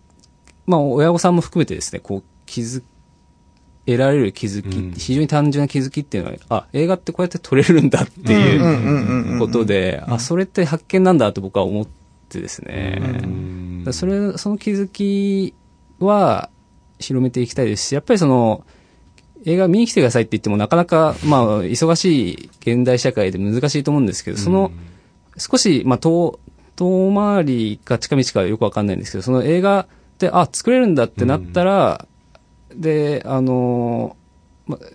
[0.66, 2.83] まあ、親御さんも含めてですね、こう、気づ、
[3.87, 11.87] 得られる気づき、うん非常に単純な気づきっていうのは、あ、映画ってこうやって撮れるんだっていうことで、あ、それって発見なんだと僕は思っ
[12.29, 12.99] てですね。
[13.25, 15.55] うんそれ、その気づき
[16.01, 16.51] は
[16.99, 18.64] 広めていきたいですし、やっぱりその、
[19.44, 24.72] 映画見に来てくださいって言ってもなかなか、まあ、忙しい現代社会で難しいと思うんですけど、その、
[25.38, 26.40] 少し、まあ、遠、
[26.77, 29.87] 遠回りか近道かよくわかんないんですけど、その映画っ
[30.19, 32.07] て、あ、作れるんだってなったら、
[32.75, 34.17] で、あの、
[34.67, 34.87] まあ、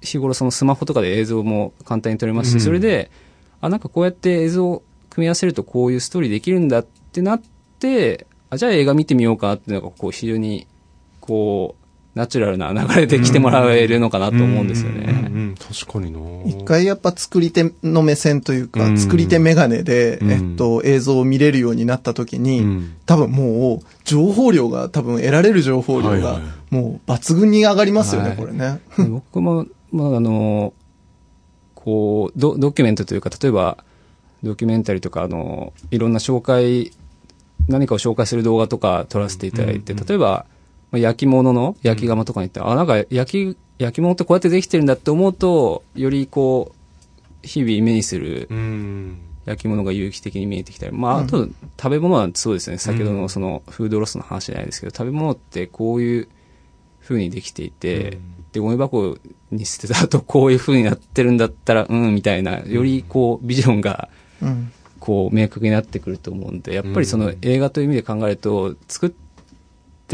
[0.00, 2.60] 日頃そのスマホとかで映像も簡単に撮れますし、うん。
[2.60, 3.10] それで、
[3.60, 7.42] あ、なんかこうやって映像を組み合わせるとこういうストーリーできるんだってなっ
[7.78, 10.66] て、あ、じゃあ映画見てみようかなっていうのが、こう非常に、
[11.20, 11.85] こう、
[12.16, 15.04] ナチュラルな流れで来てもらえるのかなと思うんですよね。
[15.06, 16.18] うんうんうん確かにな。
[16.50, 18.98] 一回やっぱ作り手の目線というか、うん。
[18.98, 20.30] 作り手メガネで、うん。
[20.30, 22.96] えっと、映像を見れるようになった時に、うん。
[23.04, 28.36] 多分もう、情報量が、多分得られる情報量がもう抜群に上がりますよね、はい。
[28.38, 28.80] これね。
[28.96, 30.72] で僕も、まあ、あの、
[31.74, 33.78] こうド、ドキュメントというか、例えば、
[34.42, 36.92] ドキュメンタリーとか、あの、いろんな紹介、
[37.68, 40.06] 何かを紹介する動画とか撮らせていただいて、うんうん。
[40.06, 40.46] 例えば、
[40.90, 49.18] まあ、焼き物の焼き窯とかに行って、あ、なんか焼き、焼き物ってこうやってできてるんだって思うと、よりこう、日々目にするうん。
[49.46, 51.48] 焼き物が有機的に見えてきたり、まあ、あと、
[51.80, 52.78] 食べ物なんてそうですね。
[52.78, 56.28] 先ほどのその、フードロスの話じゃないですけど、食べ物ってこういう
[57.00, 58.44] 風にできていて、うん。
[58.52, 59.16] で、ゴミ箱
[59.52, 64.08] に捨てた後こういう風になってるんだったら、うん、みたいな、よりこう、ビジョンが、
[64.42, 64.72] うん。
[64.98, 69.25] こう、明確になってくると思うんで、やっぱりその映画という意味で考えると、作って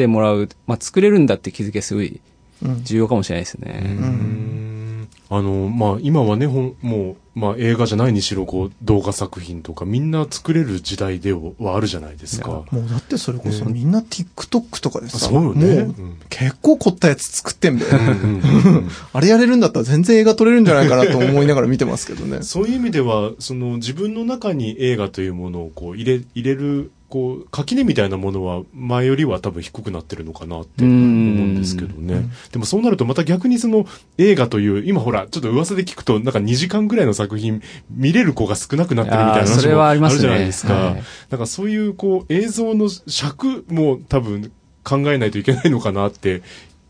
[0.07, 2.21] もらう、まあ、作れるんだって気づきがすごい
[2.63, 2.85] うん。
[2.85, 3.83] 重要かもしれないですね。
[3.85, 12.51] うんあの、まあ、今はね、ほんもう、まあ、映画じゃないにしろ、こう、動画作品とか、みんな作れる時代ではあるじゃないですか。
[12.51, 15.95] もうだってそれこそみんな TikTok とかでさ、そうよねもう
[16.29, 17.87] 結構凝ったやつ作ってんべ。
[17.87, 22.43] うんうんうん あれやれるんだったら全然映画撮れるんじゃないかなと思いながら見てますけどね。
[22.43, 32.25] そういう意味では、その自分の中に映画というものをこう入れ、入れる、こう、垣根みたいなものは前よりは多分低くなってるのかなって思うんですけどね。
[32.53, 33.85] でもそうなるとまた逆にその
[34.17, 37.61] 映画という、今ほら、ちょっと噂で聞くとなんか2時間ぐらいの作品
[37.91, 40.97] 見れる子が少なくなってるみたいな話もあるじゃないですか。
[41.31, 44.51] かそういうこう映像の尺も多分
[44.83, 46.41] 考えないといけないのかなって、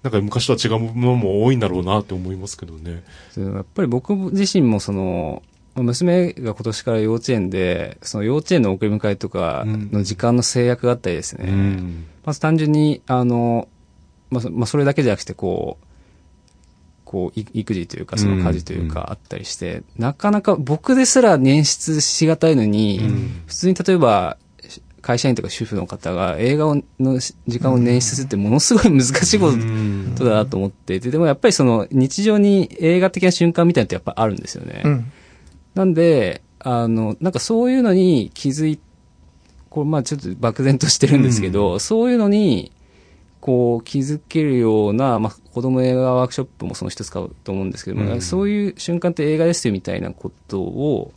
[0.04, 3.02] なんか昔とは違うものも多いんだろうなって思いますけどね。
[3.36, 5.42] やっぱり僕自身もその、
[5.74, 11.46] 娘が今年から幼稚園で、その幼稚園の送り迎えとかの時間の制約があったりですね。
[11.48, 12.04] うん。
[12.24, 13.68] まず単純に、あの、
[14.30, 15.86] まあ、そまあ、それだけじゃなくて、こう、
[17.04, 24.36] こう、い育児というか、その家事といううんかあったりして、なかなか僕ですら捻出しがたいのに、うん普通に例えば、
[25.02, 34.82] 会社員とか主婦の方が映画をの時間を捻出するってものすごい難しいことうんだなと思っていて、でもやっぱりその日常に映画的な瞬間みたいなのってやっぱあるんですよね。
[34.84, 35.12] うん。
[35.74, 38.78] なんで、あの、なんかそういうのに気づい、
[39.70, 42.72] こう、まあちょっと漠然としてるんですけど、そういうのに、
[43.40, 48.22] こう気づけるような、まあ子供映画ワークショップもその一つかと思うんですけども、うん。
[48.22, 51.12] そういう瞬間って映画ですよみたいなことを、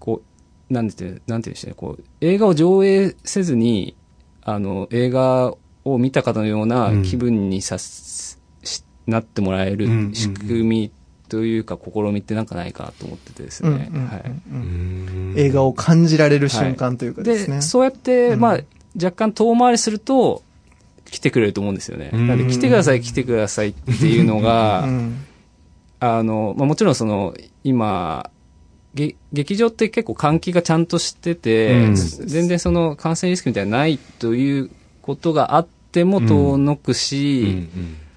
[0.00, 0.22] こ
[0.70, 3.96] う、なんてなんていうんでしょうね、こう、映画を上映せずに、
[4.42, 10.08] あの、映画を見た方のような気分にさす、しなってもらえうんうんうん。
[10.08, 10.92] る仕組み
[11.28, 13.90] というか、試みってなんかないかなと思っててですね。
[15.36, 17.56] 映画を感じられる瞬間というかですね。
[17.56, 18.40] で、そうやって、うん。
[18.40, 18.60] まあ、
[18.96, 20.42] 若干遠回りすると、
[21.10, 22.10] 来てくれると思うんですよね。
[22.12, 22.26] うん。
[22.26, 25.24] なんで、来てください、来てくださいっていうのがう、ん。
[26.00, 28.30] あの、まあもちろんその、今、
[28.94, 31.94] げ劇場って結構換気がちゃんとしてて、うん。
[31.96, 34.70] 全然その感染リスクみたいなのないという
[35.02, 37.68] ことがあっても遠のくし、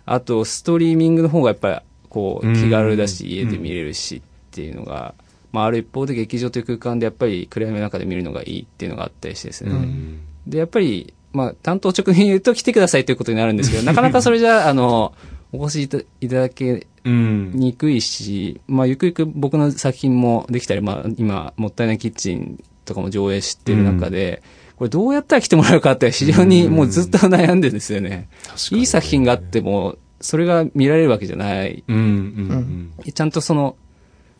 [0.06, 1.76] あとストリーミングの方がやっぱり
[2.10, 5.14] こううん気軽だし、家で見れるしっていうのが、
[5.52, 9.72] まあある一方で劇場という空間でやっぱり暗闇の中で見るのがいいっていうのがあったりしてですね。
[9.72, 10.20] うん。
[10.46, 15.14] で、やっぱり、まあ担当直に言うと来てくださいということになるんですけど、なかなかそれじゃあ、あの、
[15.54, 15.84] お越し
[16.20, 24.42] いただけうんにくいし、まあゆくゆく僕の作品もできたり、まあ今、もったいないキッチンとかも上映してる中で、
[24.76, 28.30] これどうやったら来てもらえるかって非常にもうずっと悩んでるんですよね。
[28.72, 31.84] いい作品があっても、それが見られるわけじゃない。
[31.88, 33.76] うんうんちゃんとその、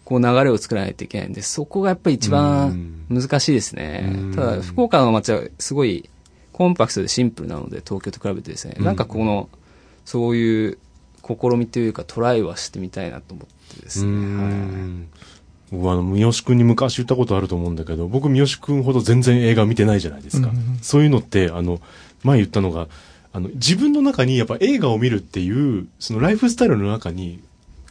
[0.04, 4.10] こう流れを作らないといけないんで、そこがやっぱり一番難しいですね。
[4.14, 4.34] うん。
[4.34, 6.10] ただ、福岡の街はすごい
[6.54, 8.86] コンパクトでシンプルなので、東京と比べてですね、うん。
[8.86, 9.50] なんかこの、
[10.06, 10.78] そういう
[11.24, 14.12] 試みというかトライはしてみたいなと思ってですうね。
[14.12, 15.08] ん
[15.72, 20.48] 僕はあの、三好くんに昔言ったことあると思うんだけど、僕三好くんほど全然映画見てないじゃないですか。
[20.48, 20.80] うん。
[20.82, 21.82] そういうのって、あの、
[22.24, 22.88] 前言ったのが、
[23.38, 27.40] あの、自分の中にやっぱ映画を見るっていう、そのライフスタイルの中に、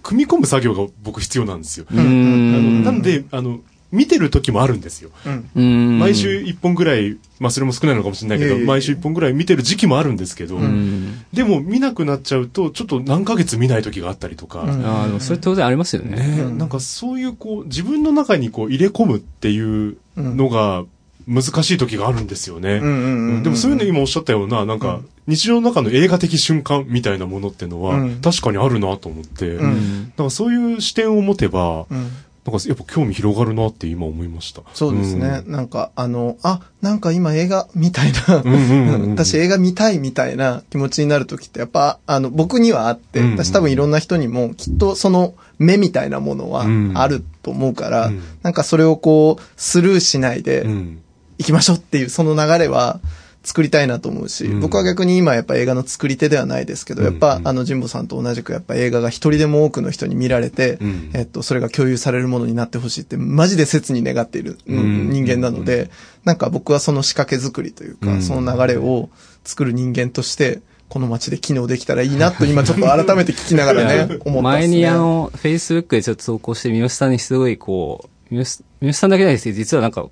[0.03, 1.87] 組み込む作業が僕必要なんですよ。
[1.89, 2.85] あのん。
[2.85, 3.61] なんで、あの、
[3.93, 5.11] 見てる時もあるんですよ。
[5.25, 11.25] うんうん、毎週一本ぐらい、まあそれも少ないのかもしれないけど、毎週一本ぐらい見てる時期もあるんですけど、うん。
[11.33, 16.17] でも見なくなっちゃうと、ちょっと何ヶ月見ない時があったりとか、うんああ、でもそれ当然ありますよね。
[16.17, 20.85] ねうんなんかそういうこう、自分の中にこう入れ込むっていうのが
[21.27, 22.75] 難しい時があるんですよね。
[22.75, 28.21] うんうんうんでもそういうの今おっしゃったような、なんか、日常の中の映画的瞬間みたいなものってのは、うん。
[28.21, 32.11] 確かにあるなと思って、うなんんかそういう視点を持てば、うん。
[32.47, 34.63] なんかやっぱ興味広がるなって今思いました。
[34.73, 35.43] そうですね。
[35.47, 43.33] なんか、あの、あ、なんか今映画みたいな、うんうんうんうん私映画見たいみたいな気持ちになるときって、やっぱ、あの、僕にはあって、うんうん。
[43.33, 46.93] 私多分いろんな人にもきっとその目みたいなものはうん。
[46.95, 48.23] あると思うから、うん。
[48.43, 50.99] なんかそれをこう、スルーしないで、うん。
[51.39, 53.01] 行きましょうっていうその流れは
[53.47, 54.61] 作りたいなと思うし、うん。
[54.61, 57.15] 僕は逆に今やっぱ映画の作り手ではないですけど、やっうん。
[57.15, 61.11] うんぱあの神保さんと同じくやっぱ映画が一人でも多くの人に見られて、うん。
[61.15, 65.91] えっと、それが共有されるものになってほしいってマジで切に願っているうんうん人間なので、
[66.25, 68.23] なんか僕はその仕掛け作りというか、うん。
[68.23, 69.11] その流れを
[69.45, 74.59] 作る人間として、この街で機能できたらいいなと 今ちょっと改めて聞きながらね、 思ったね。
[74.59, 80.07] 前にあの、Facebook でちょっと投稿して、三好さんにすごいこう、三好三好さんだけじゃないですけど、実はなんか、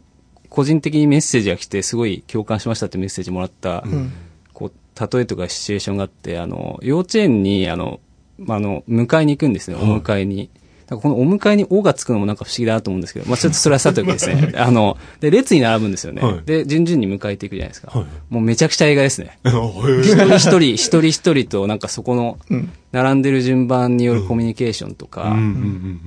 [0.54, 4.12] 個人的にメッセージが来て、すごい共感しましたってメッセージもらった、うん。
[4.52, 7.98] こう、例えとかシチュエーションがあって、あの、幼稚園に、あの、
[8.38, 10.50] まあ、あの、迎えに行くんですね、お迎えに。
[10.88, 14.52] なんかこのお迎えに「お」がつくのもなんか不思議だなと思うんですけど、まあちょっとそれはさておきです ね。
[14.54, 16.20] あの、で、列に並ぶんですよね。
[16.20, 16.42] はい。
[16.44, 17.90] で、順々に迎えていくじゃないですか。
[17.98, 18.06] はい。
[18.28, 19.38] もうめちゃくちゃ映画ですね。
[19.46, 26.00] へ一ー人一人、一人一人と、なんかそこのうん、並んでる順番によるコミュニケーションとか、うん。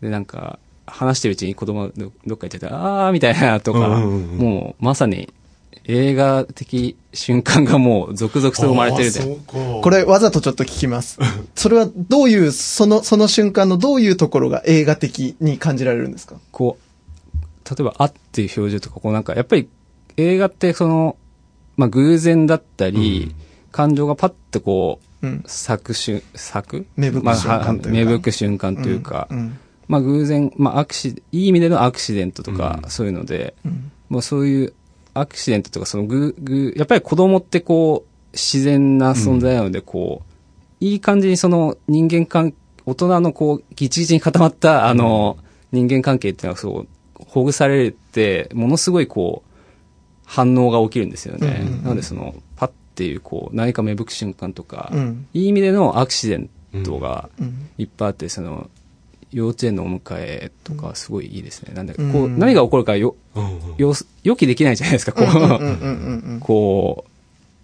[0.00, 0.58] で、なんか、
[0.92, 5.32] 話してるうちに子供がどどっか行っちゃって、あーみたいなとか、うんうんうんもうまさに
[5.84, 9.36] 映画的瞬間がもう続々と生まれてるで。
[9.48, 11.18] これわざとちょっと聞きます。
[11.56, 16.36] それはどういう、その、その瞬間のどういうところが映画的に感じられるんですか？
[16.52, 19.68] こう、例えば、あっていう表情とか、こうなんか、やっぱり
[20.16, 21.16] 映画ってその、
[21.76, 25.42] まあ偶然だったり、うん感情がパッとこう、うん。
[25.46, 26.86] 咲く瞬、咲く？
[26.94, 29.58] 芽吹くまあ瞬間というかは芽吹く瞬間というか、うん。
[29.88, 33.90] まあ偶然、まあアクシ、いい意味でのアクシデントとか、うんそういうので、うん。
[34.08, 34.74] もうそういう
[35.14, 40.22] アクシデントとか、そのぐ、ぐ、やっぱり子供ってこう、自然な存在なので、こ
[40.80, 42.54] う、いい感じにその人間関、
[42.86, 45.36] 大人のこう、ギチギチに固まった、あの、
[45.70, 49.52] 人間関係っていうのはそう、ほぐされて、ものすごいこう、
[50.24, 51.60] 反応が起きるんですよね。
[51.62, 55.26] うんうんうんなのでその、パッっていうこう、何か芽吹く瞬間とか、うん。
[55.32, 56.50] いい意味でのアクシデン
[56.84, 57.68] トがうん。
[57.78, 58.70] いっぱいあって、その、
[59.32, 61.74] 幼稚園のお迎えとかすごいいいですね。
[61.74, 62.12] なんで、うん。
[62.12, 63.16] こう、何が起こるかよ、
[63.78, 67.04] よ予期できないじゃないですか、こう、こ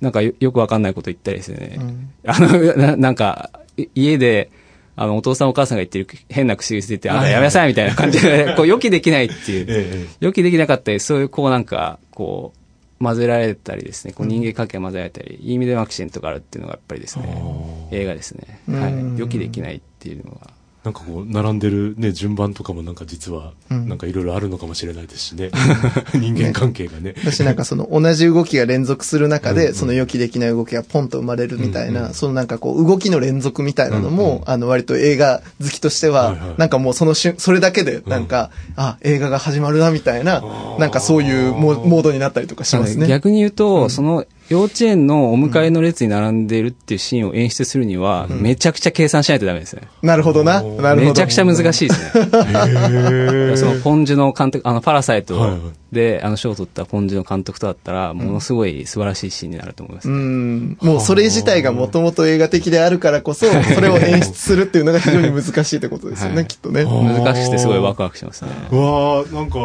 [0.01, 1.77] う、なんかよよくわかんないこと言ったりですね。
[1.79, 2.11] うん。
[2.27, 4.51] あの、ななんか、い家で、
[4.97, 12.53] あの、お父さんお母さんが言ってる変な口癖って、あんたやめなさいみたいな感じで、こう予期できないっていう、ええ予期できなかったり、そういうこうなんか、こ
[13.01, 18.61] う、混ぜられたりですね、こう人間関係が混ぜられたり、いい意味でのアクシデントがあるっていうのがやっぱりですね、映画ですね。
[18.69, 19.17] はうん。
[19.17, 19.21] い。
[19.21, 20.51] 予期できないっていうのが。
[20.89, 23.89] なんかこう、並んでるね、順番とかもなんか実は、うん。
[23.89, 25.51] なんかいろいろあるのかもしれないですしね。
[26.15, 27.15] 人間関係がね。
[27.23, 40.43] 私なんかその 同じ動きが連続する中で、その予期できない動きがポンと生まれるみたいな、そのなんかこう動きの連続みたいなのも、あの割と映画好きとしてははいはい、なんかもうその瞬、それだけでなんか、あ、映画が始まるなみたいな、
[40.79, 43.07] なんかそういうモモードになったりとかしますね。
[43.07, 49.83] 逆に言うと、その幼稚園のお迎えの列に並んでるっていうシーンを演出するには、めちゃくちゃ計算しないとダメですね。
[50.03, 50.63] なるほどな。
[50.63, 50.97] なるほど。
[50.97, 52.29] めちゃくちゃ難しいですね。
[53.53, 55.59] へそのポンジュの監督、あの、パラサイはいトはい
[55.93, 60.09] で、あの、賞を取ったポンジュの監督とだったら、ものすごい素晴らしいシーンになると思います。
[60.11, 60.77] うん。
[60.81, 66.85] もうそれ自体がもともと映画的であるからこそ、それを演出するっていうのが非常に難しいってことですよね、はいきっとね。
[66.85, 68.51] 難しくてすごいワクワクしますね。
[68.71, 69.59] うわーなんか、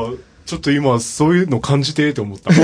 [0.46, 2.54] ちょっと今、そういうの感じてって思った。
[2.54, 2.62] そ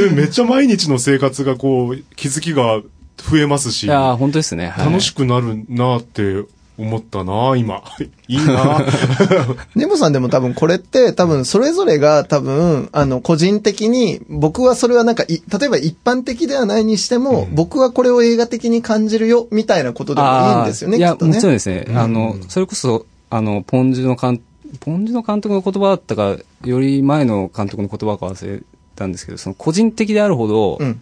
[0.00, 2.80] れめっちゃ毎日の生活がこう、気づきが
[3.20, 4.68] 増えますし、いやー本当ですね。
[4.68, 6.44] はい楽しくなるなって
[6.78, 7.82] 思ったな今。
[8.28, 8.84] いいな
[9.76, 21.34] ネモさんでも多分これって多分それぞれが多分あの個人的に僕はそれはなんかい例えば一般的ではないにしても、僕はこれを映画的に感じるよみたいなことでもいいんですよね、きっとね。
[21.34, 21.86] もちろんですね。
[21.94, 24.40] あの、それこそ、あの、ポンジュの監、
[24.78, 28.62] ポンジュの監督の言葉だったか、より前の監督の言葉か忘れ
[28.94, 31.00] たんですけど、その個人的であるほどうん。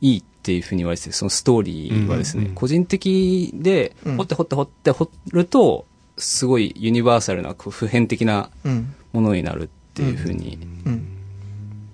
[0.00, 5.86] いいっていうふうに言われてて、そのストーリーはですね、うんうんうん個人的でうん、掘って掘って掘って掘ると、
[6.18, 8.94] すごいユニバーサルな、普遍的なうん。
[9.12, 11.08] ものになるっていうふうにうん。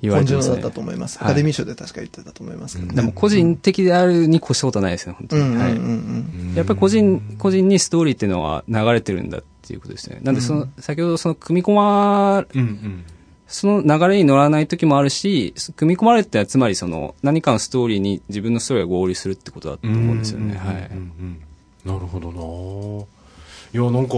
[0.01, 0.55] 言われてますね。
[0.55, 1.19] だったと思います。
[1.21, 2.95] アはいカデミー賞で確か言ってたと思いますけどね。
[2.95, 6.57] でも個人的であるに越したことはないですね、本当に。
[6.57, 10.21] やっぱり個人、個人にストーリーっていうのは流れてるんだっていうことですね。
[10.23, 13.05] なんでその、先ほどその組み込ま、うんうん。
[13.47, 20.57] その流れに乗らない時もあるし、組み込まれてつまりその何かのストーリーに自分のストーリーが合流するってことだと思うんですよね。
[20.57, 20.75] はい。
[20.75, 21.41] うんうんうん
[21.85, 24.15] なるほどないや、なんか、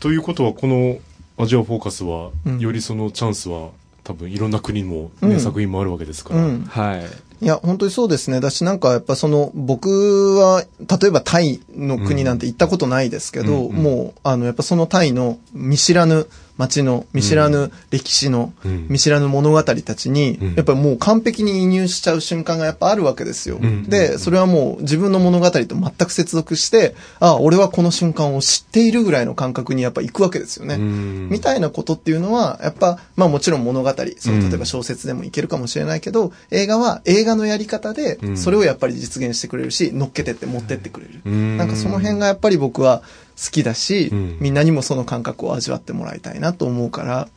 [0.00, 0.98] ということは、この
[1.36, 3.70] アジアフォーカスは、うんよりそのチャンスは、
[4.04, 6.44] 多分いろんな国も、ねうん作品もあるわけですから。
[6.44, 6.64] うん。
[6.64, 7.44] はい。
[7.44, 8.40] いや、本当にそうですね。
[8.40, 18.86] だし、なんかやっぱその、僕は、例えばタイの国なんて行ったことないですけど、うんうんもう、あの、やっぱそのタイの見知らぬ街の、見知らぬ歴史の、うん。
[18.88, 20.54] 見知らぬ物語たちに、うん。
[20.54, 23.58] やっぱりもう完璧に移入しちゃう瞬間がやっぱあるわけですよ。
[23.60, 23.84] うん。
[23.84, 30.76] で、それはもう自分の物語と全く接続して、あ、俺はこの瞬間を知っているぐらいの感覚にやっぱ行くわけですよね。
[30.76, 31.28] うん。
[31.28, 34.40] みたいなことっていうのは、やっぱ、まあもちろん物語、そうん。
[34.40, 38.36] の例えば小説でもいけるかもしれないけど、映画は映画のやり方でう、ん。
[38.36, 41.20] それをやっぱり実現してくれるし、乗っけてって持ってってくれる。
[41.24, 41.56] うん。
[41.56, 43.02] なんかその辺がやっぱり僕は
[43.36, 44.36] 好きだし、うん。
[44.40, 47.28] みんなにもその感覚を味わってもらいたいなと思うから、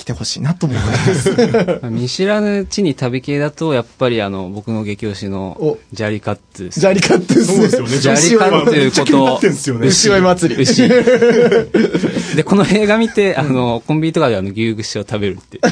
[0.00, 0.82] 来てほしいなと思いま
[1.14, 1.36] す。
[1.90, 6.80] 見知らぬ地に旅系だと、やっぱりあの、僕の激推しのお、ジャリカッツです。
[6.80, 7.98] ジャリカットですそうですよね。
[7.98, 9.86] ジャリカッツいうめっちゃ気になってんすよね。
[9.88, 10.62] 牛追い祭り。
[10.62, 10.88] 牛。
[12.34, 15.60] で、この映画見て、あの、コンビニとかであの、牛串を食べるって。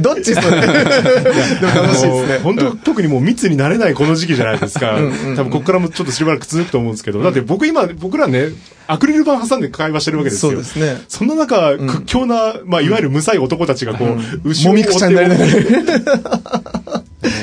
[0.00, 0.60] どっちそれ？
[0.60, 2.38] でも楽しいですね。
[2.42, 4.98] 本当、特にもう密になれないこの時期じゃないですか。
[5.36, 8.48] 多分ここからもちょっとしばらく続くと思うんですけど、だって僕今、僕らね、
[8.86, 10.52] アクリル板挟んで会話してるわけですよ。
[10.52, 11.04] そうですね。
[11.08, 17.02] そんな中、屈強な、まあ、いわゆる無才男たちがこう、牛をもみくちゃになりながら。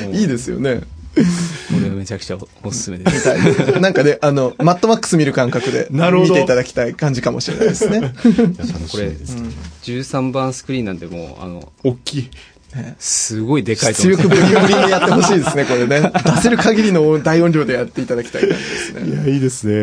[0.14, 0.82] いいですよね。
[1.16, 1.22] こ
[1.84, 3.80] れめちゃくちゃおすすめです。
[3.80, 8.02] なんかね、あの、マットマックス見る感覚でなるほど見ていただきたい感じかもしれないですね。
[8.02, 8.14] 楽
[8.90, 9.38] しみです。
[9.84, 12.30] 13番スクリーンなんでもう、あの、大きい。
[13.00, 16.12] すごいでかいと思出力ブリブリにやってほしいですね、これね。
[16.24, 19.10] 出せる限りの大音量でやっていただきたい感じですね。
[19.10, 19.74] いや、いいですね。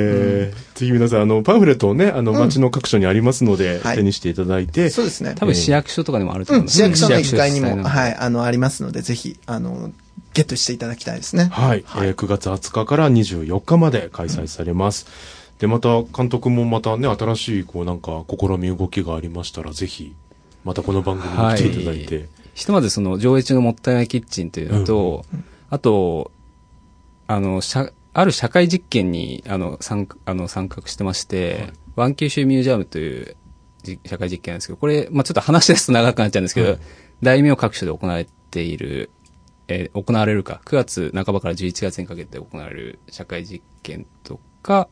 [0.75, 5.35] ぜひ皆さん、あの、パンフレットをね、あの、街の各所にありますので、はい手にしていただいて、そうですね。
[5.37, 9.91] 多分市役所とかにもあるとうん、思うんです市役所の1階にも、はい、あの、ありますので、ぜひ、あの、
[10.33, 11.49] ゲットしていただきたいですね。
[11.51, 15.07] はい、えー9月20日から24日まで開催されます。
[15.59, 20.15] で、また、監督もまたね、新しい、こう、なんか、試み動きがありましたら、ぜひ、
[20.65, 25.25] またこの番組に来ていただいて、ひとまずその上映中のもったいないキッチンというのと、
[25.71, 26.31] あと、
[27.27, 33.37] あの、社、ある社会実験に、あの、参加、あの、参画してまして、ワン九州ミュージアムという
[33.83, 36.79] じ社会実験なんですけど、これ、まあちょっと話し出すと長くなっちゃうんですけど、
[37.23, 39.11] 大名各所で行われている、
[39.69, 44.89] えー行われるか、9月半ばから11月にかけて行われる社会実験とか、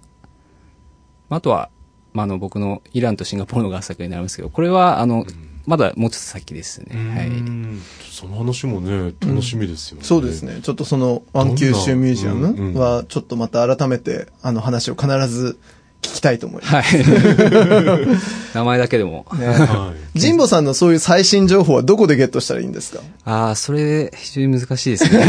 [1.31, 1.71] あとは、
[2.13, 5.27] まあ、あの、僕のイランとシンガポールの合作になりますけど、これは、あの、
[5.69, 6.97] まだもうちょっと先ですね。
[7.15, 7.29] はうい。
[7.29, 10.03] んその話もね、楽しみですよね。
[10.05, 10.61] そうですね。
[10.63, 15.59] ちょっとその、ワン九州ミュージアうんうんムは、ちょっとまた改めて、あの話を必ず
[16.01, 16.75] 聞きたいと思います。
[16.77, 17.05] はい。
[18.55, 19.27] 名前だけでも。
[19.39, 20.21] ねはい。
[20.21, 23.01] 神保さんのそういう最新情報はどこでゲットしたらいいんですか？
[23.25, 25.21] ああ、それ、非常に難しいですね。
[25.23, 25.25] い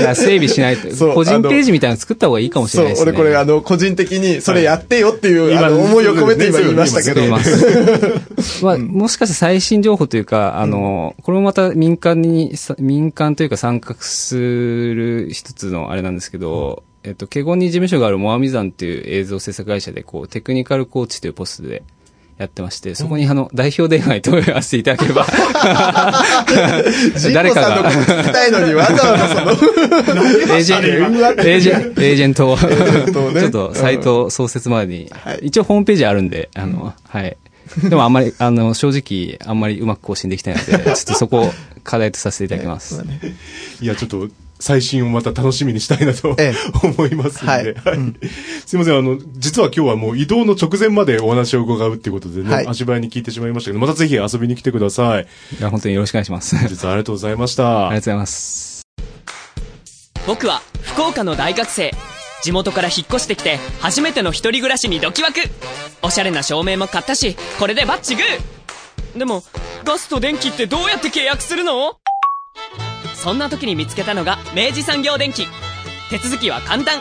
[0.00, 1.14] や、整備しないとそう。
[1.14, 3.10] 個人ページみたいなの作った方がいいかもしそうれない、ですね。
[3.12, 7.26] 俺これあの、個人的に、それやってよっていう、はいあの、思いを込めて今言いましたけど。
[7.28, 8.64] ます。
[8.64, 21.82] まあ、もしかして最新情報というか、あの、これもまた民間に、さ民間というか参画する一つのあれなんですけど、えっと、ケゴンに事務所があるモアミザンっていう映像制作会社で、こう、テクニカルコーチというポストで
[22.38, 25.50] やってまして、そこにあの、代表電話に問い合わせていただければ、神保
[27.54, 30.80] さんのこと聞きたいのにわざわざその、エージェン
[31.36, 35.40] ト、エージェント、エージェントを、ちょっとサイト創設までに、はい。
[35.42, 37.36] 一応ホームページあるんで、あの、はい。
[37.82, 41.52] でもあんまり、あの、正直、あんまりうまく更新できてないので、ちょっとそこを
[41.82, 43.04] 課題とさせていただきます。
[43.80, 44.28] いや、ちょっと、
[44.64, 46.54] 最新をまた楽しみにしたいなと、ええ。
[46.82, 47.64] 思いますんで、ははい。
[47.68, 47.74] い
[48.64, 52.66] すいません、あの、実は今日はもう移動の直前までお話を伺うっていうことでね、はい。
[52.66, 55.26] 足早に聞いてしまいましたけど、またぜひ遊びに来てください。
[55.58, 56.56] いや、本当によろしくお願いします。
[56.56, 57.62] あり実はありがとうございました。
[57.64, 58.82] がとうございます。
[60.26, 61.92] 僕は福岡の大学生。
[62.42, 65.40] 地元から引っ越してきて初めての一人暮らしにドキワク
[66.02, 69.18] おしゃれな照明も買ったしこれでバッチグー。
[69.18, 69.42] でも
[69.84, 71.96] ガスと電気ってどうやって契約するの？
[73.24, 75.46] そんな時に見つけたのが明治産業電機。
[76.10, 76.98] 手続きは簡単。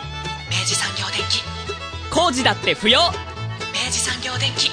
[0.49, 1.43] 明治産業電機。
[2.09, 3.01] 工事だって不要。
[3.01, 4.71] 明治産業電機。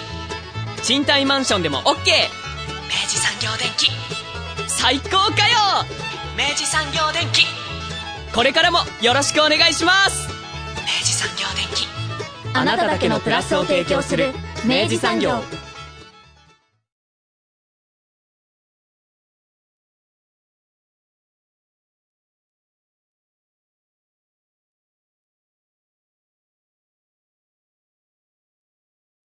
[0.84, 1.94] 賃貸マンションでも OK 明
[3.08, 3.90] 治産業電機。
[4.68, 5.84] 最高かよ。
[6.38, 7.44] 明治産業電機。
[8.32, 10.28] これからもよろしくお願いします。
[10.76, 11.88] 明治産業電機。
[12.54, 14.34] あなただけのプラスを提供する
[14.64, 15.42] 明治産業